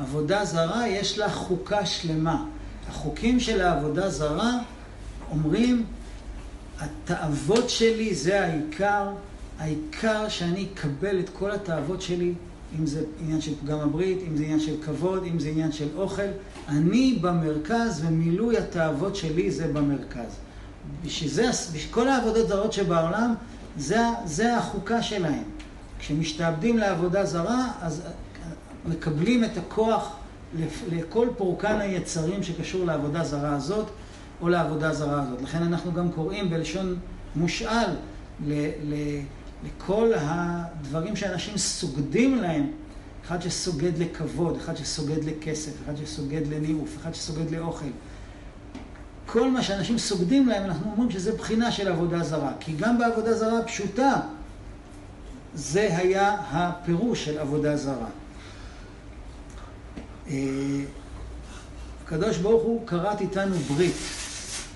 [0.00, 2.44] עבודה זרה יש לה חוקה שלמה.
[2.88, 4.52] החוקים של העבודה זרה
[5.30, 5.84] אומרים,
[6.80, 9.08] התאוות שלי זה העיקר,
[9.58, 12.32] העיקר שאני אקבל את כל התאוות שלי
[12.78, 15.88] אם זה עניין של פגם הברית, אם זה עניין של כבוד, אם זה עניין של
[15.96, 16.22] אוכל.
[16.68, 20.36] אני במרכז ומילוי התאוות שלי זה במרכז.
[21.04, 21.50] בשביל זה,
[21.90, 23.34] כל העבודות זרות שבעולם,
[23.76, 25.42] זה, זה החוקה שלהם.
[25.98, 28.02] כשמשתעבדים לעבודה זרה, אז
[28.88, 30.16] מקבלים את הכוח
[30.92, 33.86] לכל פורקן היצרים שקשור לעבודה זרה הזאת
[34.40, 35.42] או לעבודה זרה הזאת.
[35.42, 36.96] לכן אנחנו גם קוראים בלשון
[37.36, 37.86] מושאל
[38.46, 38.52] ל...
[38.84, 38.94] ל
[39.64, 42.70] לכל הדברים שאנשים סוגדים להם,
[43.26, 47.86] אחד שסוגד לכבוד, אחד שסוגד לכסף, אחד שסוגד לניאוף, אחד שסוגד לאוכל.
[49.26, 52.52] כל מה שאנשים סוגדים להם, אנחנו אומרים שזה בחינה של עבודה זרה.
[52.60, 54.20] כי גם בעבודה זרה פשוטה,
[55.54, 58.08] זה היה הפירוש של עבודה זרה.
[60.28, 60.36] אה,
[62.04, 63.96] הקדוש ברוך הוא כרת איתנו ברית.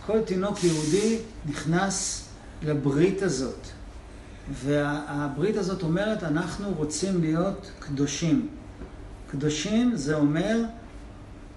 [0.06, 2.24] כל תינוק יהודי נכנס
[2.62, 3.66] לברית הזאת.
[4.52, 8.48] והברית הזאת אומרת, אנחנו רוצים להיות קדושים.
[9.30, 10.64] קדושים זה אומר,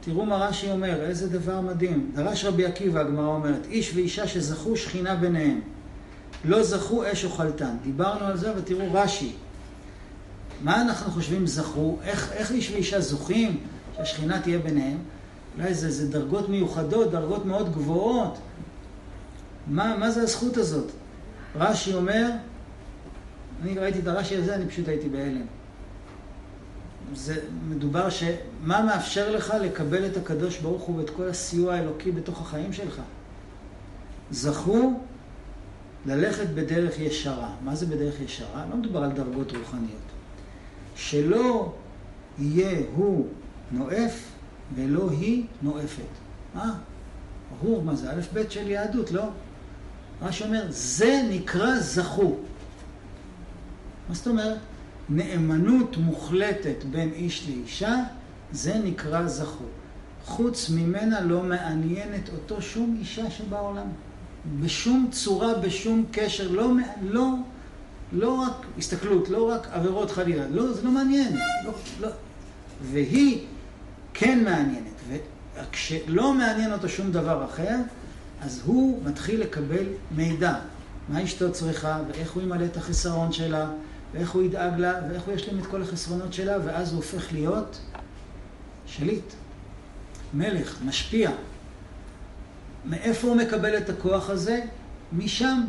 [0.02, 2.12] תראו מה רש"י אומר, איזה דבר מדהים.
[2.16, 5.62] דרש רבי עקיבא, הגמרא אומרת, איש ואישה שזכו שכינה ביניהם.
[6.46, 7.76] לא זכו אש אוכלתן.
[7.84, 9.32] דיברנו על זה, ותראו רש"י.
[10.64, 11.98] מה אנחנו חושבים זכו?
[12.04, 13.60] איך, איך איש ואישה זוכים
[13.98, 14.98] שהשכינה תהיה ביניהם?
[15.58, 18.38] אולי זה, זה דרגות מיוחדות, דרגות מאוד גבוהות.
[19.68, 20.92] מה, מה זה הזכות הזאת?
[21.56, 22.32] רש"י אומר,
[23.62, 25.46] אני ראיתי את הרש"י הזה, אני פשוט הייתי בהלם.
[27.14, 32.42] זה מדובר שמה מאפשר לך לקבל את הקדוש ברוך הוא ואת כל הסיוע האלוקי בתוך
[32.42, 33.02] החיים שלך?
[34.32, 35.00] זכו
[36.06, 37.50] ללכת בדרך ישרה.
[37.64, 38.66] מה זה בדרך ישרה?
[38.70, 40.08] לא מדובר על דרגות רוחניות.
[40.96, 41.74] שלא
[42.40, 43.28] יהיה הוא
[43.72, 44.24] נואף
[44.76, 46.02] ולא היא נואפת.
[46.56, 46.76] מה?
[47.62, 48.12] ברור, מה זה?
[48.12, 49.24] א' ב' של יהדות, לא?
[50.22, 52.36] מה שאומר, זה נקרא זכו.
[54.10, 54.58] מה זאת אומרת?
[55.10, 57.96] נאמנות מוחלטת בין איש לאישה,
[58.52, 59.68] זה נקרא זכור.
[60.26, 63.88] חוץ ממנה לא מעניינת אותו שום אישה שבעולם.
[64.60, 67.34] בשום צורה, בשום קשר, לא, לא,
[68.12, 71.38] לא רק הסתכלות, לא רק עבירות חלילה, לא, זה לא מעניין.
[71.66, 72.10] לא, לא.
[72.82, 73.46] והיא
[74.14, 74.98] כן מעניינת.
[75.60, 77.76] וכשלא מעניין אותו שום דבר אחר,
[78.42, 79.86] אז הוא מתחיל לקבל
[80.16, 80.54] מידע.
[81.10, 83.70] מה אשתו צריכה, ואיך הוא ימלא את החיסרון שלה,
[84.14, 87.80] ואיך הוא ידאג לה, ואיך הוא ישלים את כל החסרונות שלה, ואז הוא הופך להיות
[88.86, 89.34] שליט,
[90.34, 91.32] מלך, משפיע.
[92.86, 94.62] מאיפה הוא מקבל את הכוח הזה?
[95.14, 95.62] משם.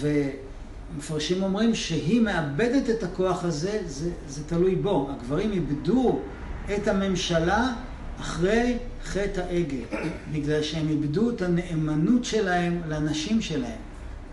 [0.00, 5.10] ומפרשים אומרים שהיא מאבדת את הכוח הזה, זה, זה תלוי בו.
[5.10, 6.20] הגברים איבדו
[6.74, 7.72] את הממשלה
[8.20, 9.84] אחרי חטא העגל,
[10.32, 13.78] בגלל שהם איבדו את הנאמנות שלהם לנשים שלהם.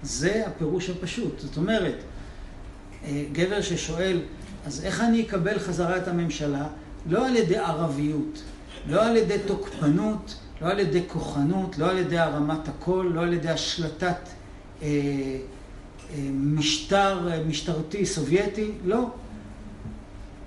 [0.04, 1.40] זה הפירוש הפשוט.
[1.40, 1.96] זאת אומרת,
[3.32, 4.20] גבר ששואל,
[4.66, 6.68] אז איך אני אקבל חזרה את הממשלה?
[7.10, 8.44] לא על ידי ערביות,
[8.88, 13.34] לא על ידי תוקפנות, לא על ידי כוחנות, לא על ידי הרמת הקול, לא על
[13.34, 14.16] ידי השלטת
[14.82, 19.10] אה, אה, משטר אה, משטרתי סובייטי, לא.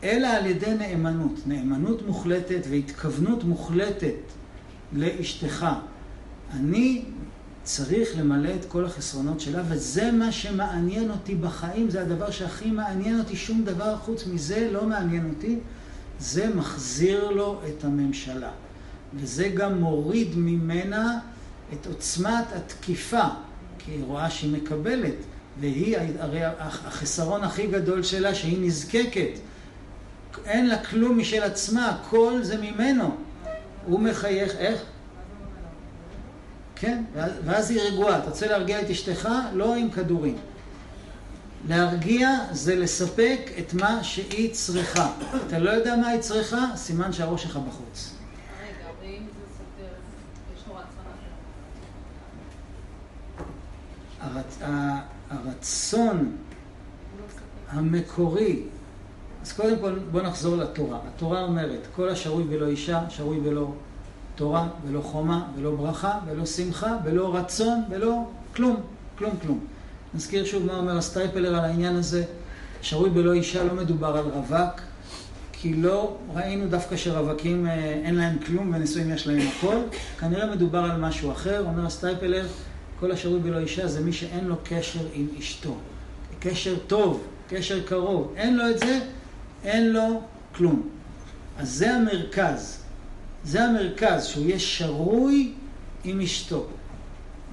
[0.04, 4.14] אלא על ידי נאמנות, נאמנות מוחלטת והתכוונות מוחלטת
[4.92, 5.66] לאשתך.
[6.52, 7.04] אני
[7.76, 13.18] צריך למלא את כל החסרונות שלה, וזה מה שמעניין אותי בחיים, זה הדבר שהכי מעניין
[13.18, 15.58] אותי, שום דבר חוץ מזה לא מעניין אותי,
[16.18, 18.50] זה מחזיר לו את הממשלה.
[19.14, 21.18] וזה גם מוריד ממנה
[21.72, 23.24] את עוצמת התקיפה,
[23.78, 25.16] כי היא רואה שהיא מקבלת,
[25.60, 29.38] והיא, הרי החסרון הכי גדול שלה שהיא נזקקת.
[30.44, 33.16] אין לה כלום משל עצמה, כל זה ממנו.
[33.86, 34.84] הוא מחייך, איך?
[36.80, 37.04] כן,
[37.44, 38.18] ואז היא רגועה.
[38.18, 39.28] אתה רוצה להרגיע את אשתך?
[39.52, 40.36] לא עם כדורים.
[41.68, 45.12] להרגיע זה לספק את מה שהיא צריכה.
[45.46, 48.14] אתה לא יודע מה היא צריכה, סימן שהראש שלך בחוץ.
[54.20, 54.58] הרצ...
[55.30, 56.36] הרצון
[57.68, 58.62] המקורי,
[59.42, 60.98] אז קודם כל בוא נחזור לתורה.
[61.08, 63.72] התורה אומרת, כל השרוי בלא אישה, שרוי בלא
[64.40, 68.24] תורה, ולא חומה, ולא ברכה, ולא שמחה, ולא רצון, ולא
[68.56, 68.76] כלום,
[69.18, 69.60] כלום כלום.
[70.14, 72.24] נזכיר שוב מה אומר הסטייפלר על העניין הזה,
[72.82, 74.80] שרוי בלא אישה לא מדובר על רווק,
[75.52, 77.74] כי לא ראינו דווקא שרווקים אה,
[78.04, 79.76] אין להם כלום ונשואים יש להם הכל,
[80.20, 82.46] כנראה מדובר על משהו אחר, אומר הסטייפלר,
[83.00, 85.76] כל השרוי בלא אישה זה מי שאין לו קשר עם אשתו.
[86.38, 89.00] קשר טוב, קשר קרוב, אין לו את זה,
[89.64, 90.22] אין לו
[90.56, 90.88] כלום.
[91.58, 92.79] אז זה המרכז.
[93.44, 95.52] זה המרכז, שהוא יהיה שרוי
[96.04, 96.66] עם אשתו.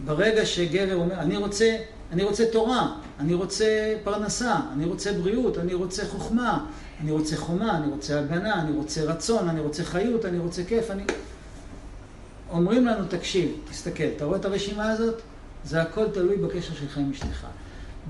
[0.05, 1.77] ברגע שגבר אומר, אני רוצה,
[2.11, 6.65] אני רוצה תורה, אני רוצה פרנסה, אני רוצה בריאות, אני רוצה חוכמה,
[7.01, 10.91] אני רוצה חומה, אני רוצה הגנה, אני רוצה רצון, אני רוצה חיות, אני רוצה כיף,
[10.91, 11.03] אני...
[12.51, 15.21] אומרים לנו, תקשיב, תסתכל, אתה רואה את הרשימה הזאת?
[15.65, 17.45] זה הכל תלוי בקשר שלך עם אשתך.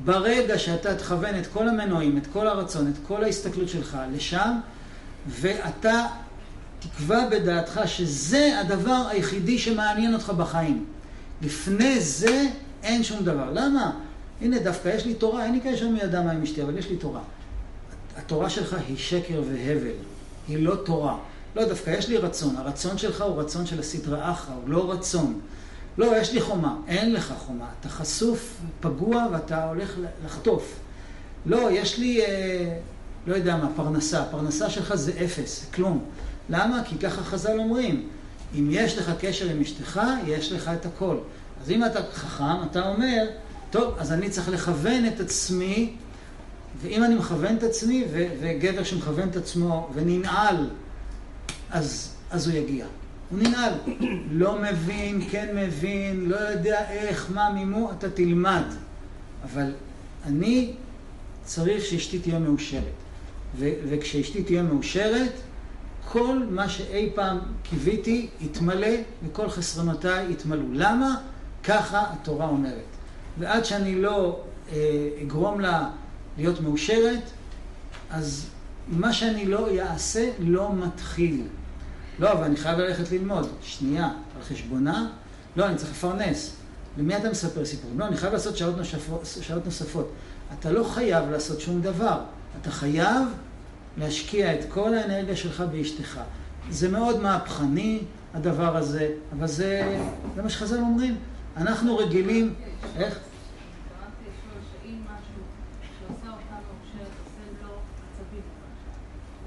[0.06, 4.60] ברגע שאתה תכוון את כל המנועים, את כל הרצון, את כל ההסתכלות שלך לשם,
[5.28, 6.06] ואתה
[6.80, 10.86] תקבע בדעתך שזה הדבר היחידי שמעניין אותך בחיים.
[11.42, 12.46] לפני זה
[12.84, 13.50] אין שום דבר.
[13.54, 13.92] למה?
[14.42, 16.90] הנה דווקא יש לי תורה, אין לי קשר מי ידע מה עם אשתי, אבל יש
[16.90, 17.22] לי תורה.
[18.18, 19.92] התורה שלך היא שקר והבל,
[20.48, 21.18] היא לא תורה.
[21.56, 22.56] לא, דווקא יש לי רצון.
[22.56, 25.40] הרצון שלך הוא רצון של הסטרא אחרא, הוא לא רצון.
[25.98, 26.76] לא, יש לי חומה.
[26.88, 27.66] אין לך חומה.
[27.80, 30.80] אתה חשוף, פגוע, ואתה הולך לחטוף.
[31.46, 32.78] לא, יש לי, אה,
[33.28, 34.22] לא יודע מה, פרנסה.
[34.22, 36.06] הפרנסה שלך זה אפס, כלום.
[36.50, 36.82] למה?
[36.86, 38.08] כי ככה חז"ל אומרים,
[38.56, 41.18] אם יש לך קשר עם אשתך, יש לך את הכל.
[41.62, 43.28] אז אם אתה חכם, אתה אומר,
[43.72, 45.94] טוב, אז אני צריך לכוון את עצמי,
[46.82, 50.70] ואם אני מכוון את עצמי, ו- וגבר שמכוון את עצמו וננעל,
[51.70, 52.86] אז, אז הוא יגיע.
[53.30, 53.74] הוא ננעל.
[54.32, 58.64] לא מבין, כן מבין, לא יודע איך, מה, מימו, אתה תלמד.
[59.44, 59.74] אבל
[60.26, 60.74] אני
[61.44, 62.84] צריך שאשתי תהיה מאושרת.
[63.60, 65.32] ו- וכשאשתי תהיה מאושרת,
[66.12, 70.66] כל מה שאי פעם קיוויתי יתמלא וכל חסרונותיי יתמלאו.
[70.72, 71.16] למה?
[71.64, 72.84] ככה התורה אומרת.
[73.40, 74.42] ועד שאני לא
[74.72, 75.90] אה, אגרום לה
[76.38, 77.24] להיות מאושרת,
[78.10, 78.46] אז
[78.88, 81.44] מה שאני לא אעשה לא מתחיל.
[82.20, 83.48] לא, אבל אני חייב ללכת ללמוד.
[83.62, 85.10] שנייה, על חשבונה?
[85.56, 86.56] לא, אני צריך לפרנס.
[86.98, 88.00] למי אתה מספר סיפורים?
[88.00, 89.22] לא, אני חייב לעשות שעות נוספות.
[89.42, 90.12] שעות נוספות.
[90.60, 92.20] אתה לא חייב לעשות שום דבר.
[92.62, 93.28] אתה חייב
[93.98, 96.20] להשקיע את כל האנרגיה שלך באשתך.
[96.70, 98.00] זה מאוד מהפכני,
[98.34, 100.00] הדבר הזה, אבל זה,
[100.36, 101.16] זה מה שחז"ל אומרים.
[101.58, 102.54] אנחנו רגילים...
[102.96, 103.20] איך?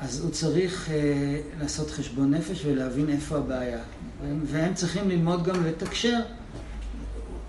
[0.01, 3.79] אז הוא צריך אה, לעשות חשבון נפש ולהבין איפה הבעיה.
[4.23, 6.19] והם, והם צריכים ללמוד גם לתקשר.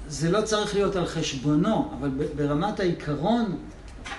[0.08, 3.58] זה לא צריך להיות על חשבונו, אבל ברמת העיקרון,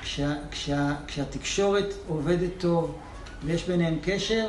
[0.03, 2.99] כשה, כשה, כשהתקשורת עובדת טוב
[3.45, 4.47] ויש ביניהם קשר,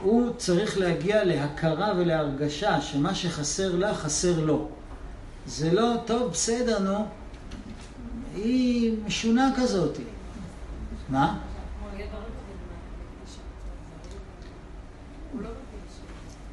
[0.00, 4.68] הוא צריך להגיע להכרה ולהרגשה שמה שחסר לה, חסר לו.
[5.46, 7.06] זה לא, טוב, בסדר, נו,
[8.34, 9.98] היא משונה כזאת.
[11.08, 11.38] מה?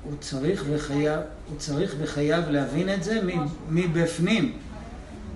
[0.03, 3.21] הוא צריך וחייב, הוא צריך וחייב להבין את זה
[3.69, 4.57] מבפנים.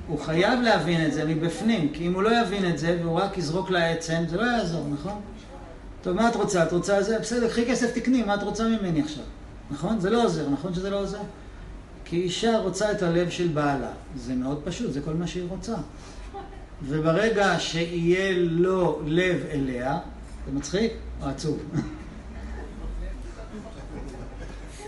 [0.09, 3.37] הוא חייב להבין את זה מבפנים, כי אם הוא לא יבין את זה והוא רק
[3.37, 5.21] יזרוק לה עצם, זה לא יעזור, נכון?
[6.01, 6.63] טוב, מה את רוצה?
[6.63, 7.19] את רוצה זה?
[7.19, 9.23] בסדר, קחי כסף תקני, מה את רוצה ממני עכשיו?
[9.71, 9.99] נכון?
[9.99, 11.21] זה לא עוזר, נכון שזה לא עוזר?
[12.05, 13.91] כי אישה רוצה את הלב של בעלה.
[14.15, 15.75] זה מאוד פשוט, זה כל מה שהיא רוצה.
[16.83, 19.97] וברגע שיהיה לו לב אליה,
[20.45, 20.91] זה מצחיק
[21.21, 21.59] או עצוב?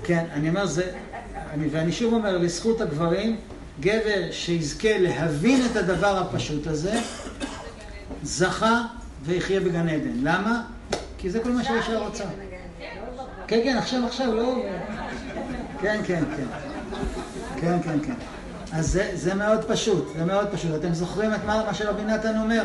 [0.06, 0.94] כן, אני אומר, זה,
[1.36, 3.38] אני, ואני שוב אומר, לזכות הגברים,
[3.82, 7.00] גבר שיזכה להבין את הדבר הפשוט הזה,
[8.24, 8.82] זכה
[9.24, 10.14] ויחיה בגן עדן.
[10.24, 10.64] למה?
[11.18, 12.24] כי זה כל מה שהאישה רוצה.
[13.48, 14.56] כן, כן, עכשיו, עכשיו, לא...
[15.82, 16.46] כן, כן, כן.
[17.62, 18.14] כן, כן, כן.
[18.72, 20.72] אז זה, זה מאוד פשוט, זה מאוד פשוט.
[20.76, 22.64] אתם זוכרים את מה, מה שרבי נתן אומר?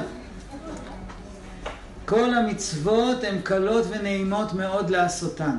[2.04, 5.56] כל המצוות הן קלות ונעימות מאוד לעשותן.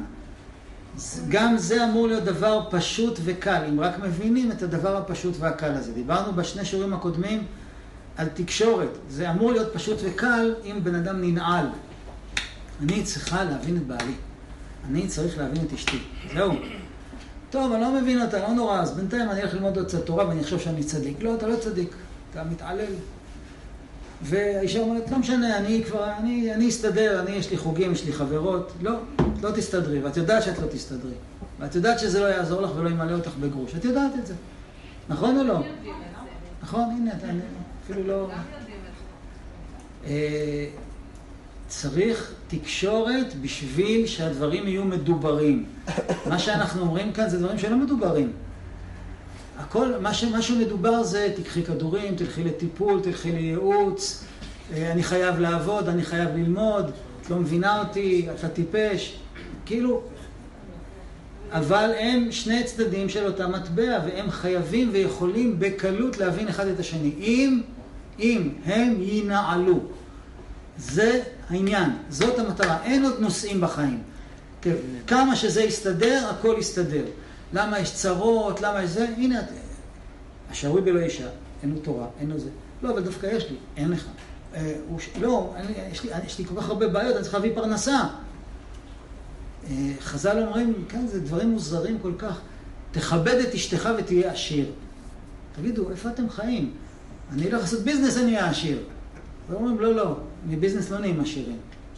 [1.29, 5.91] גם זה אמור להיות דבר פשוט וקל, אם רק מבינים את הדבר הפשוט והקל הזה.
[5.93, 7.43] דיברנו בשני שיעורים הקודמים
[8.17, 8.89] על תקשורת.
[9.09, 11.65] זה אמור להיות פשוט וקל אם בן אדם ננעל.
[12.81, 14.13] אני צריכה להבין את בעלי.
[14.89, 15.99] אני צריך להבין את אשתי.
[16.33, 16.53] זהו.
[17.49, 20.27] טוב, אני לא מבין אותה, לא נורא, אז בינתיים אני אלך ללמוד עוד קצת תורה
[20.27, 21.17] ואני אחשוב שאני צדיק.
[21.21, 21.89] לא, אתה לא צדיק,
[22.31, 22.93] אתה מתעלל.
[24.21, 28.13] והאישה אומרת, לא משנה, אני כבר, אני, אני אסתדר, אני, יש לי חוגים, יש לי
[28.13, 28.71] חברות.
[28.81, 28.91] לא,
[29.41, 31.13] לא תסתדרי, ואת יודעת שאת לא תסתדרי.
[31.59, 33.75] ואת יודעת שזה לא יעזור לך ולא ימלא אותך בגרוש.
[33.75, 34.33] את יודעת את זה.
[35.09, 35.59] נכון או לא?
[36.63, 37.27] נכון, הנה, אתה
[37.85, 38.29] אפילו לא...
[40.05, 40.65] אה,
[41.67, 45.65] צריך תקשורת בשביל שהדברים יהיו מדוברים.
[46.29, 48.31] מה שאנחנו אומרים כאן זה דברים שלא מדוברים.
[49.57, 54.23] הכל, מה, ש, מה שמדובר זה, תקחי כדורים, תלכי לטיפול, תלכי לייעוץ,
[54.73, 56.91] אה, אני חייב לעבוד, אני חייב ללמוד,
[57.21, 59.19] את לא מבינה אותי, אתה טיפש.
[59.65, 60.01] כאילו,
[61.51, 67.11] אבל הם שני צדדים של אותה מטבע, והם חייבים ויכולים בקלות להבין אחד את השני.
[67.19, 67.61] אם,
[68.19, 69.79] אם הם ינעלו.
[70.77, 72.77] זה העניין, זאת המטרה.
[72.83, 74.01] אין עוד נושאים בחיים.
[75.07, 77.03] כמה שזה יסתדר, הכל יסתדר.
[77.53, 79.41] למה יש צרות, למה יש זה, הנה,
[80.51, 81.29] השרוי בלא אישה,
[81.63, 82.49] אין לו תורה, אין לו זה.
[82.81, 84.05] לא, אבל דווקא יש לי, אין לך.
[84.53, 87.55] אה, הוא, לא, אני, יש, לי, יש לי כל כך הרבה בעיות, אני צריך להביא
[87.55, 88.03] פרנסה.
[89.69, 92.39] אה, חז"ל אומרים, כן, זה דברים מוזרים כל כך.
[92.91, 94.71] תכבד את אשתך ותהיה עשיר.
[95.55, 96.73] תגידו, איפה אתם חיים?
[97.31, 98.83] אני אלך לעשות ביזנס, אני אהיה עשיר.
[99.49, 101.57] ואומרים, לא, לא, מביזנס לא נהיים עשירים.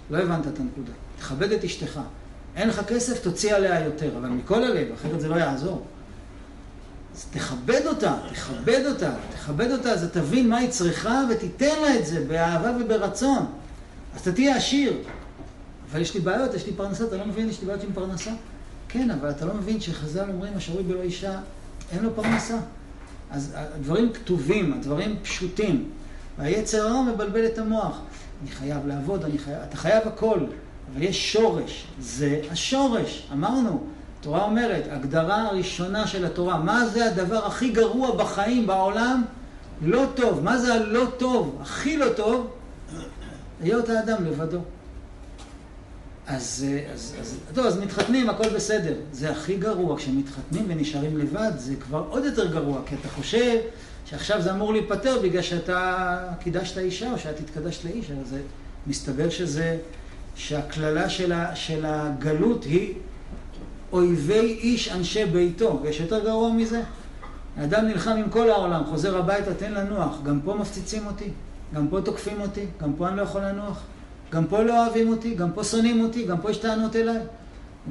[0.10, 0.92] לא הבנת את הנקודה.
[1.18, 2.00] תכבד את אשתך.
[2.56, 5.86] אין לך כסף, תוציא עליה יותר, אבל מכל הלב, אחרת זה לא יעזור.
[7.16, 12.06] אז תכבד אותה, תכבד אותה, תכבד אותה, אז תבין מה היא צריכה ותיתן לה את
[12.06, 13.46] זה באהבה וברצון.
[14.16, 14.98] אז אתה תהיה עשיר.
[15.92, 18.32] אבל יש לי בעיות, יש לי פרנסה, אתה לא מבין, יש לי בעיות עם פרנסה?
[18.90, 21.40] כן, אבל אתה לא מבין שחז"ל אומרים, השרוי בלא אישה,
[21.92, 22.58] אין לו פרנסה.
[23.32, 25.90] אז הדברים כתובים, הדברים פשוטים.
[26.38, 28.02] והיצר הרע מבלבל את המוח.
[28.42, 30.40] אני חייב לעבוד, אני חייב, אתה חייב הכל.
[30.94, 33.84] אבל יש שורש, זה השורש, אמרנו.
[34.20, 39.24] התורה אומרת, הגדרה הראשונה של התורה, מה זה הדבר הכי גרוע בחיים, בעולם?
[39.82, 40.44] לא טוב.
[40.44, 42.48] מה זה הלא טוב, הכי לא טוב?
[43.62, 44.60] היות האדם לבדו.
[46.28, 48.94] אז, אז, אז, טוב, אז מתחתנים, הכל בסדר.
[49.12, 53.58] זה הכי גרוע, כשמתחתנים ונשארים לבד, זה כבר עוד יותר גרוע, כי אתה חושב
[54.06, 58.36] שעכשיו זה אמור להיפתר בגלל שאתה קידשת אישה או שאת התקדשת לאיש, אז
[58.88, 59.78] מסתבר שזה
[60.40, 62.94] שהקללה של, של הגלות היא
[63.92, 66.82] אויבי איש אנשי ביתו, ויש יותר גרוע מזה.
[67.58, 70.22] האדם נלחם עם כל העולם, חוזר הביתה, תן לנוח.
[70.24, 71.30] גם פה מפציצים אותי,
[71.74, 73.82] גם פה תוקפים אותי, גם פה אני לא יכול לנוח.
[74.32, 77.20] גם פה לא אוהבים אותי, גם פה שונאים אותי, גם פה יש טענות אליי.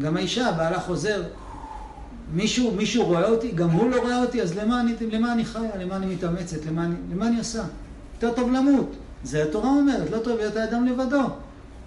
[0.01, 1.23] גם האישה, בעלה חוזר,
[2.35, 5.77] מישהו, מישהו רואה אותי, גם הוא לא רואה אותי, אז למה אני, למה אני חיה,
[5.81, 7.63] למה אני מתאמצת, למה אני, למה אני עושה?
[8.15, 8.93] יותר טוב למות.
[9.25, 11.23] זה התורה אומרת, לא טוב להיות האדם לבדו.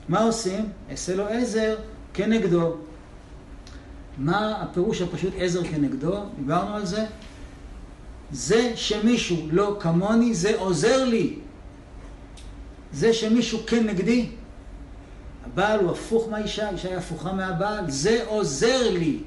[0.09, 0.69] מה עושים?
[0.91, 1.75] אעשה לו עזר
[2.13, 2.75] כנגדו.
[4.17, 6.23] מה הפירוש הפשוט עזר כנגדו?
[6.35, 7.05] דיברנו על זה.
[8.31, 11.35] זה שמישהו לא כמוני, זה עוזר לי.
[12.93, 14.29] זה שמישהו כנגדי,
[15.45, 19.19] הבעל הוא הפוך מהאישה, האישה היא הפוכה מהבעל, זה עוזר לי.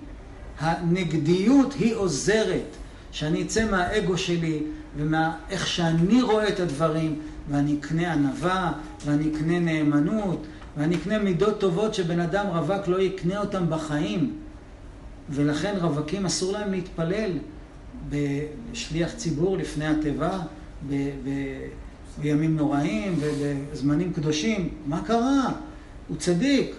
[0.60, 2.76] הנגדיות היא עוזרת.
[3.14, 4.62] שאני אצא מהאגו שלי
[4.96, 7.20] ומאיך שאני רואה את הדברים,
[7.50, 8.72] ואני אקנה ענווה,
[9.06, 10.46] ואני אקנה נאמנות,
[10.76, 14.36] ואני אקנה מידות טובות שבן אדם רווק לא יקנה אותם בחיים.
[15.30, 17.30] ולכן רווקים אסור להם להתפלל
[18.08, 20.40] בשליח ציבור לפני התיבה,
[20.88, 21.66] ב- ב-
[22.18, 24.68] בימים נוראים ובזמנים קדושים.
[24.86, 25.52] מה קרה?
[26.08, 26.76] הוא צדיק.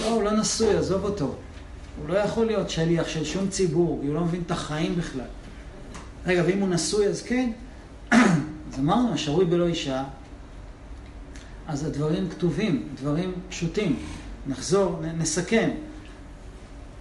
[0.00, 1.34] לא, הוא לא נשוי, עזוב אותו.
[2.00, 5.24] הוא לא יכול להיות שליח של שום ציבור, הוא לא מבין את החיים בכלל.
[6.26, 7.50] רגע, ואם הוא נשוי אז כן?
[8.12, 10.04] אז אמרנו, השרוי בלא אישה,
[11.68, 13.96] אז הדברים כתובים, דברים פשוטים.
[14.46, 15.70] נחזור, נסכם.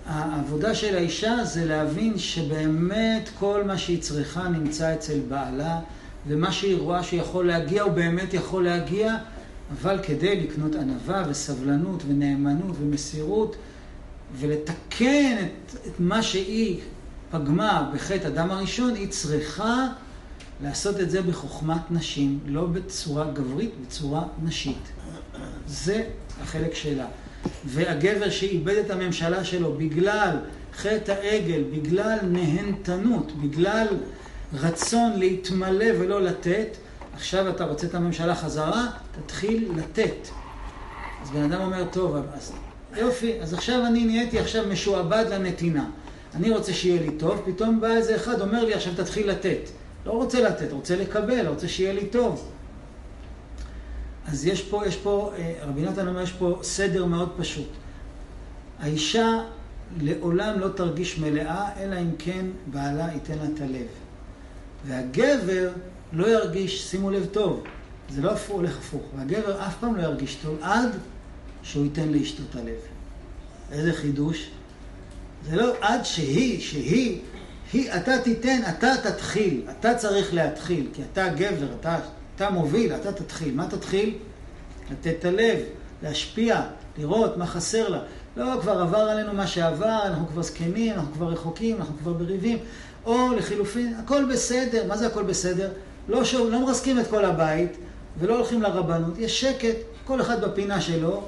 [0.05, 5.79] העבודה של האישה זה להבין שבאמת כל מה שהיא צריכה נמצא אצל בעלה,
[6.27, 9.15] ומה שהיא רואה שיכול להגיע הוא באמת יכול להגיע,
[9.71, 13.55] אבל כדי לקנות ענווה וסבלנות ונאמנות ומסירות
[14.39, 16.79] ולתקן את, את מה שהיא
[17.31, 19.87] פגמה בחטא אדם הראשון, היא צריכה
[20.63, 24.91] לעשות את זה בחוכמת נשים, לא בצורה גברית, בצורה נשית.
[25.67, 26.03] זה
[26.41, 27.05] החלק שלה.
[27.65, 30.37] והגבר שאיבד את הממשלה שלו בגלל
[30.73, 33.87] חטא העגל, בגלל נהנתנות, בגלל
[34.53, 36.77] רצון להתמלא ולא לתת,
[37.13, 40.27] עכשיו אתה רוצה את הממשלה חזרה, תתחיל לתת.
[41.23, 42.51] אז בן אדם אומר, טוב, אז
[42.97, 45.89] יופי, אז עכשיו אני נהייתי עכשיו משועבד לנתינה.
[46.35, 49.69] אני רוצה שיהיה לי טוב, פתאום בא איזה אחד, אומר לי, עכשיו תתחיל לתת.
[50.05, 52.51] לא רוצה לתת, רוצה לקבל, רוצה שיהיה לי טוב.
[54.27, 57.69] אז יש פה, יש פה, אה, רבי נתן אומר, יש פה סדר מאוד פשוט.
[58.79, 59.43] האישה
[60.01, 63.87] לעולם לא תרגיש מלאה, אלא אם כן בעלה ייתן לה את הלב.
[64.85, 65.69] והגבר
[66.13, 67.63] לא ירגיש, שימו לב טוב,
[68.09, 70.89] זה לא הולך הפוך, והגבר אף פעם לא ירגיש טוב עד
[71.63, 72.79] שהוא ייתן לאשתו את הלב.
[73.71, 74.49] איזה חידוש?
[75.49, 77.21] זה לא עד שהיא, שהיא,
[77.75, 81.97] היא, אתה תיתן, אתה תתחיל, אתה צריך להתחיל, כי אתה גבר, אתה,
[82.35, 83.55] אתה מוביל, אתה תתחיל.
[83.55, 84.17] מה תתחיל?
[84.91, 85.59] לתת את הלב,
[86.03, 86.61] להשפיע,
[86.97, 87.99] לראות מה חסר לה.
[88.37, 92.57] לא, כבר עבר עלינו מה שעבר, אנחנו כבר זקנים, אנחנו כבר רחוקים, אנחנו כבר בריבים.
[93.05, 94.87] או לחילופין, הכל בסדר.
[94.87, 95.69] מה זה הכל בסדר?
[96.07, 97.77] לא, שוב, לא מרסקים את כל הבית
[98.19, 99.17] ולא הולכים לרבנות.
[99.17, 101.23] יש שקט, כל אחד בפינה שלו,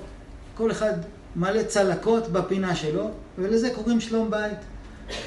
[0.57, 0.93] כל אחד
[1.35, 4.59] מלא צלקות בפינה שלו, ולזה קוראים שלום בית.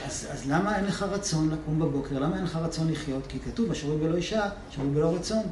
[0.07, 2.19] אז, אז למה אין לך רצון לקום בבוקר?
[2.19, 3.27] למה אין לך רצון לחיות?
[3.29, 5.43] כי כתוב, השרוי בלא אישה, השרוי בלא רצון.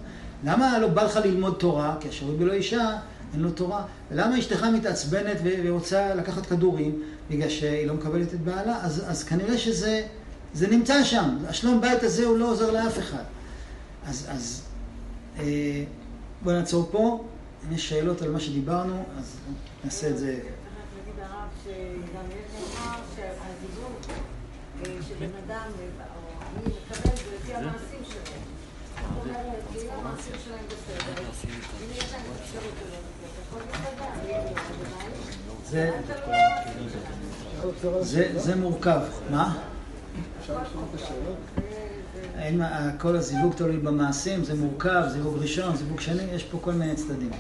[0.45, 1.97] למה לא בא לך ללמוד תורה?
[2.01, 2.99] כי השרוי בלא אישה,
[3.33, 3.85] אין לו תורה.
[4.11, 7.03] ולמה אשתך מתעצבנת ורוצה לקחת כדורים?
[7.31, 8.79] בגלל שהיא לא מקבלת את בעלה?
[8.83, 10.03] אז, אז כנראה שזה
[10.55, 11.37] זה נמצא שם.
[11.49, 13.23] השלום בית הזה הוא לא עוזר לאף אחד.
[14.07, 14.63] אז, אז
[15.39, 15.85] אה,
[16.43, 17.25] בואו נעצור פה.
[17.69, 19.37] אם יש שאלות על מה שדיברנו, אז
[19.85, 20.39] נעשה את זה.
[25.19, 28.43] שבן אדם, אני מקבל זה לפי המעשים שלהם.
[29.15, 31.23] זאת אומרת, המעשים שלהם בסדר,
[31.81, 32.75] אם יש להם אפשרות
[38.37, 39.01] זה מורכב.
[39.31, 39.59] מה?
[42.39, 42.63] אין,
[42.99, 47.31] כל הזיווג תלוי במעשים, זה מורכב, זיווג ראשון, זיווג שני, יש פה כל מיני צדדים.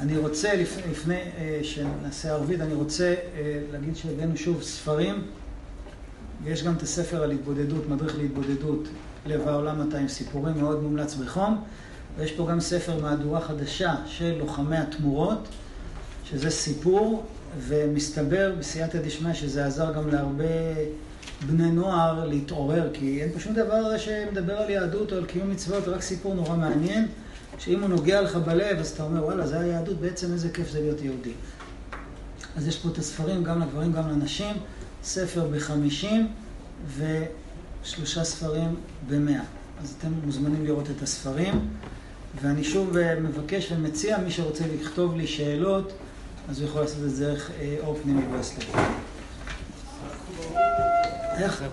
[0.00, 0.54] אני רוצה,
[0.90, 5.22] לפני אה, שנעשה ערבית, אני רוצה אה, להגיד שהבאנו שוב ספרים,
[6.44, 8.88] ויש גם את הספר על התבודדות, מדריך להתבודדות,
[9.26, 11.64] לב העולם 200 סיפורים, מאוד מומלץ בחום,
[12.18, 15.48] ויש פה גם ספר מהדורה חדשה של לוחמי התמורות,
[16.24, 17.24] שזה סיפור,
[17.58, 20.44] ומסתבר בסייעתא דשמיא שזה עזר גם להרבה
[21.46, 25.88] בני נוער להתעורר, כי אין פה שום דבר שמדבר על יהדות או על קיום מצוות,
[25.88, 27.08] רק סיפור נורא מעניין.
[27.58, 30.80] שאם הוא נוגע לך בלב, אז אתה אומר, וואלה, זה היהדות, בעצם איזה כיף זה
[30.80, 31.32] להיות יהודי.
[32.56, 34.56] אז יש פה את הספרים, גם לגברים, גם לנשים,
[35.04, 36.28] ספר בחמישים
[36.96, 38.74] ושלושה ספרים
[39.08, 39.42] במאה.
[39.82, 41.68] אז אתם מוזמנים לראות את הספרים.
[42.40, 45.92] ואני שוב אה, מבקש ומציע, מי שרוצה לכתוב לי שאלות,
[46.48, 48.64] אז הוא יכול לעשות את זה דרך אה, אור פנימי ברסלב.
[51.36, 51.64] איך?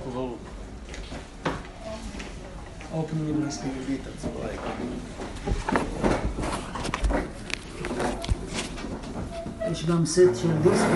[2.93, 3.69] אור פנימי ברסלב.
[9.71, 10.89] יש גם סט של דיסקים